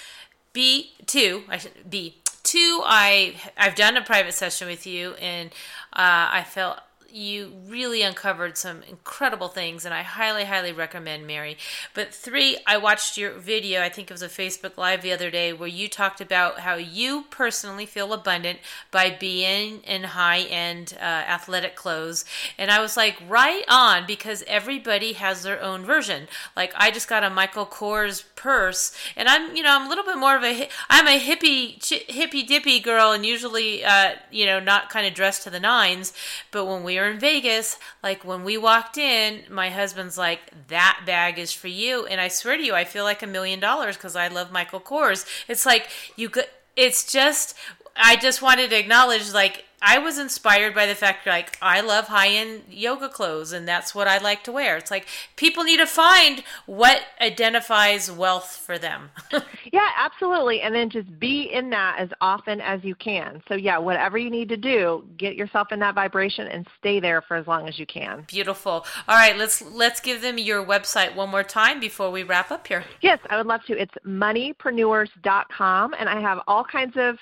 [0.53, 5.51] B two i should b two i i've done a private session with you and
[5.93, 6.79] uh, i felt
[7.11, 11.57] you really uncovered some incredible things, and I highly, highly recommend Mary.
[11.95, 15.31] But three, I watched your video, I think it was a Facebook Live the other
[15.31, 18.59] day, where you talked about how you personally feel abundant
[18.91, 22.25] by being in high end uh, athletic clothes.
[22.59, 26.29] And I was like, right on, because everybody has their own version.
[26.57, 30.05] Like, I just got a Michael Kors purse, and I'm, you know, I'm a little
[30.05, 31.79] bit more of a, I'm a hippie,
[32.09, 36.13] hippie dippy girl, and usually, uh, you know, not kind of dressed to the nines.
[36.53, 41.03] But when we were in Vegas, like when we walked in, my husband's like, that
[41.05, 42.07] bag is for you.
[42.07, 44.81] And I swear to you, I feel like a million dollars because I love Michael
[44.81, 45.27] Kors.
[45.49, 47.57] It's like, you could, it's just,
[47.97, 52.09] I just wanted to acknowledge, like, I was inspired by the fact like I love
[52.09, 54.77] high end yoga clothes and that's what I like to wear.
[54.77, 55.07] It's like
[55.37, 59.11] people need to find what identifies wealth for them.
[59.73, 60.61] yeah, absolutely.
[60.63, 63.43] And then just be in that as often as you can.
[63.49, 67.23] So yeah, whatever you need to do, get yourself in that vibration and stay there
[67.23, 68.25] for as long as you can.
[68.27, 68.85] Beautiful.
[69.07, 72.67] All right, let's let's give them your website one more time before we wrap up
[72.67, 72.85] here.
[73.01, 73.81] Yes, I would love to.
[73.81, 77.19] It's moneypreneurs.com and I have all kinds of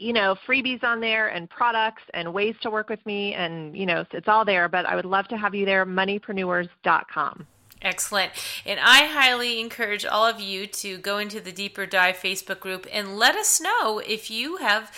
[0.00, 3.84] you know, freebies on there and products and ways to work with me and, you
[3.84, 7.46] know, it's all there, but I would love to have you there, moneypreneurs.com.
[7.82, 8.32] Excellent.
[8.66, 12.86] And I highly encourage all of you to go into the Deeper Dive Facebook group
[12.92, 14.92] and let us know if you have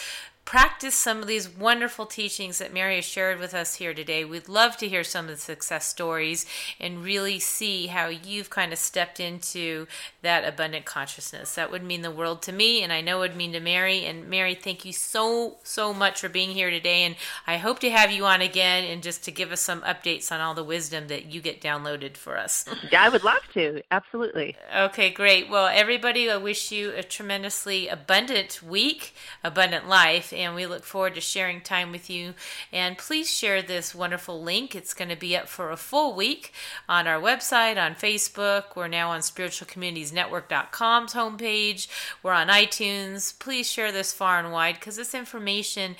[0.44, 4.24] practice some of these wonderful teachings that Mary has shared with us here today.
[4.24, 6.44] We'd love to hear some of the success stories
[6.80, 9.86] and really see how you've kind of stepped into
[10.20, 11.54] that abundant consciousness.
[11.54, 14.04] That would mean the world to me, and I know it would mean to Mary.
[14.04, 17.02] And Mary, thank you so, so much for being here today.
[17.04, 17.14] And
[17.46, 20.40] I hope to have you on again and just to give us some updates on
[20.40, 22.64] all the wisdom that you get downloaded for us.
[22.90, 23.80] yeah, I would love to.
[23.90, 24.56] Absolutely.
[24.76, 25.48] Okay, great.
[25.48, 29.14] Well, everybody, I wish you a tremendously abundant week,
[29.44, 32.34] abundant life and we look forward to sharing time with you.
[32.72, 34.74] And please share this wonderful link.
[34.74, 36.52] It's going to be up for a full week
[36.88, 38.76] on our website, on Facebook.
[38.76, 41.88] We're now on spiritualcommunitiesnetwork.com's homepage.
[42.22, 43.38] We're on iTunes.
[43.38, 45.96] Please share this far and wide because this information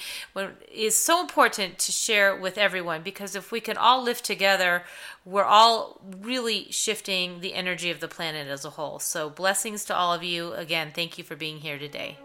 [0.71, 4.85] is so important to share with everyone because if we can all live together,
[5.25, 8.99] we're all really shifting the energy of the planet as a whole.
[8.99, 10.53] So, blessings to all of you.
[10.55, 12.19] Again, thank you for being here today.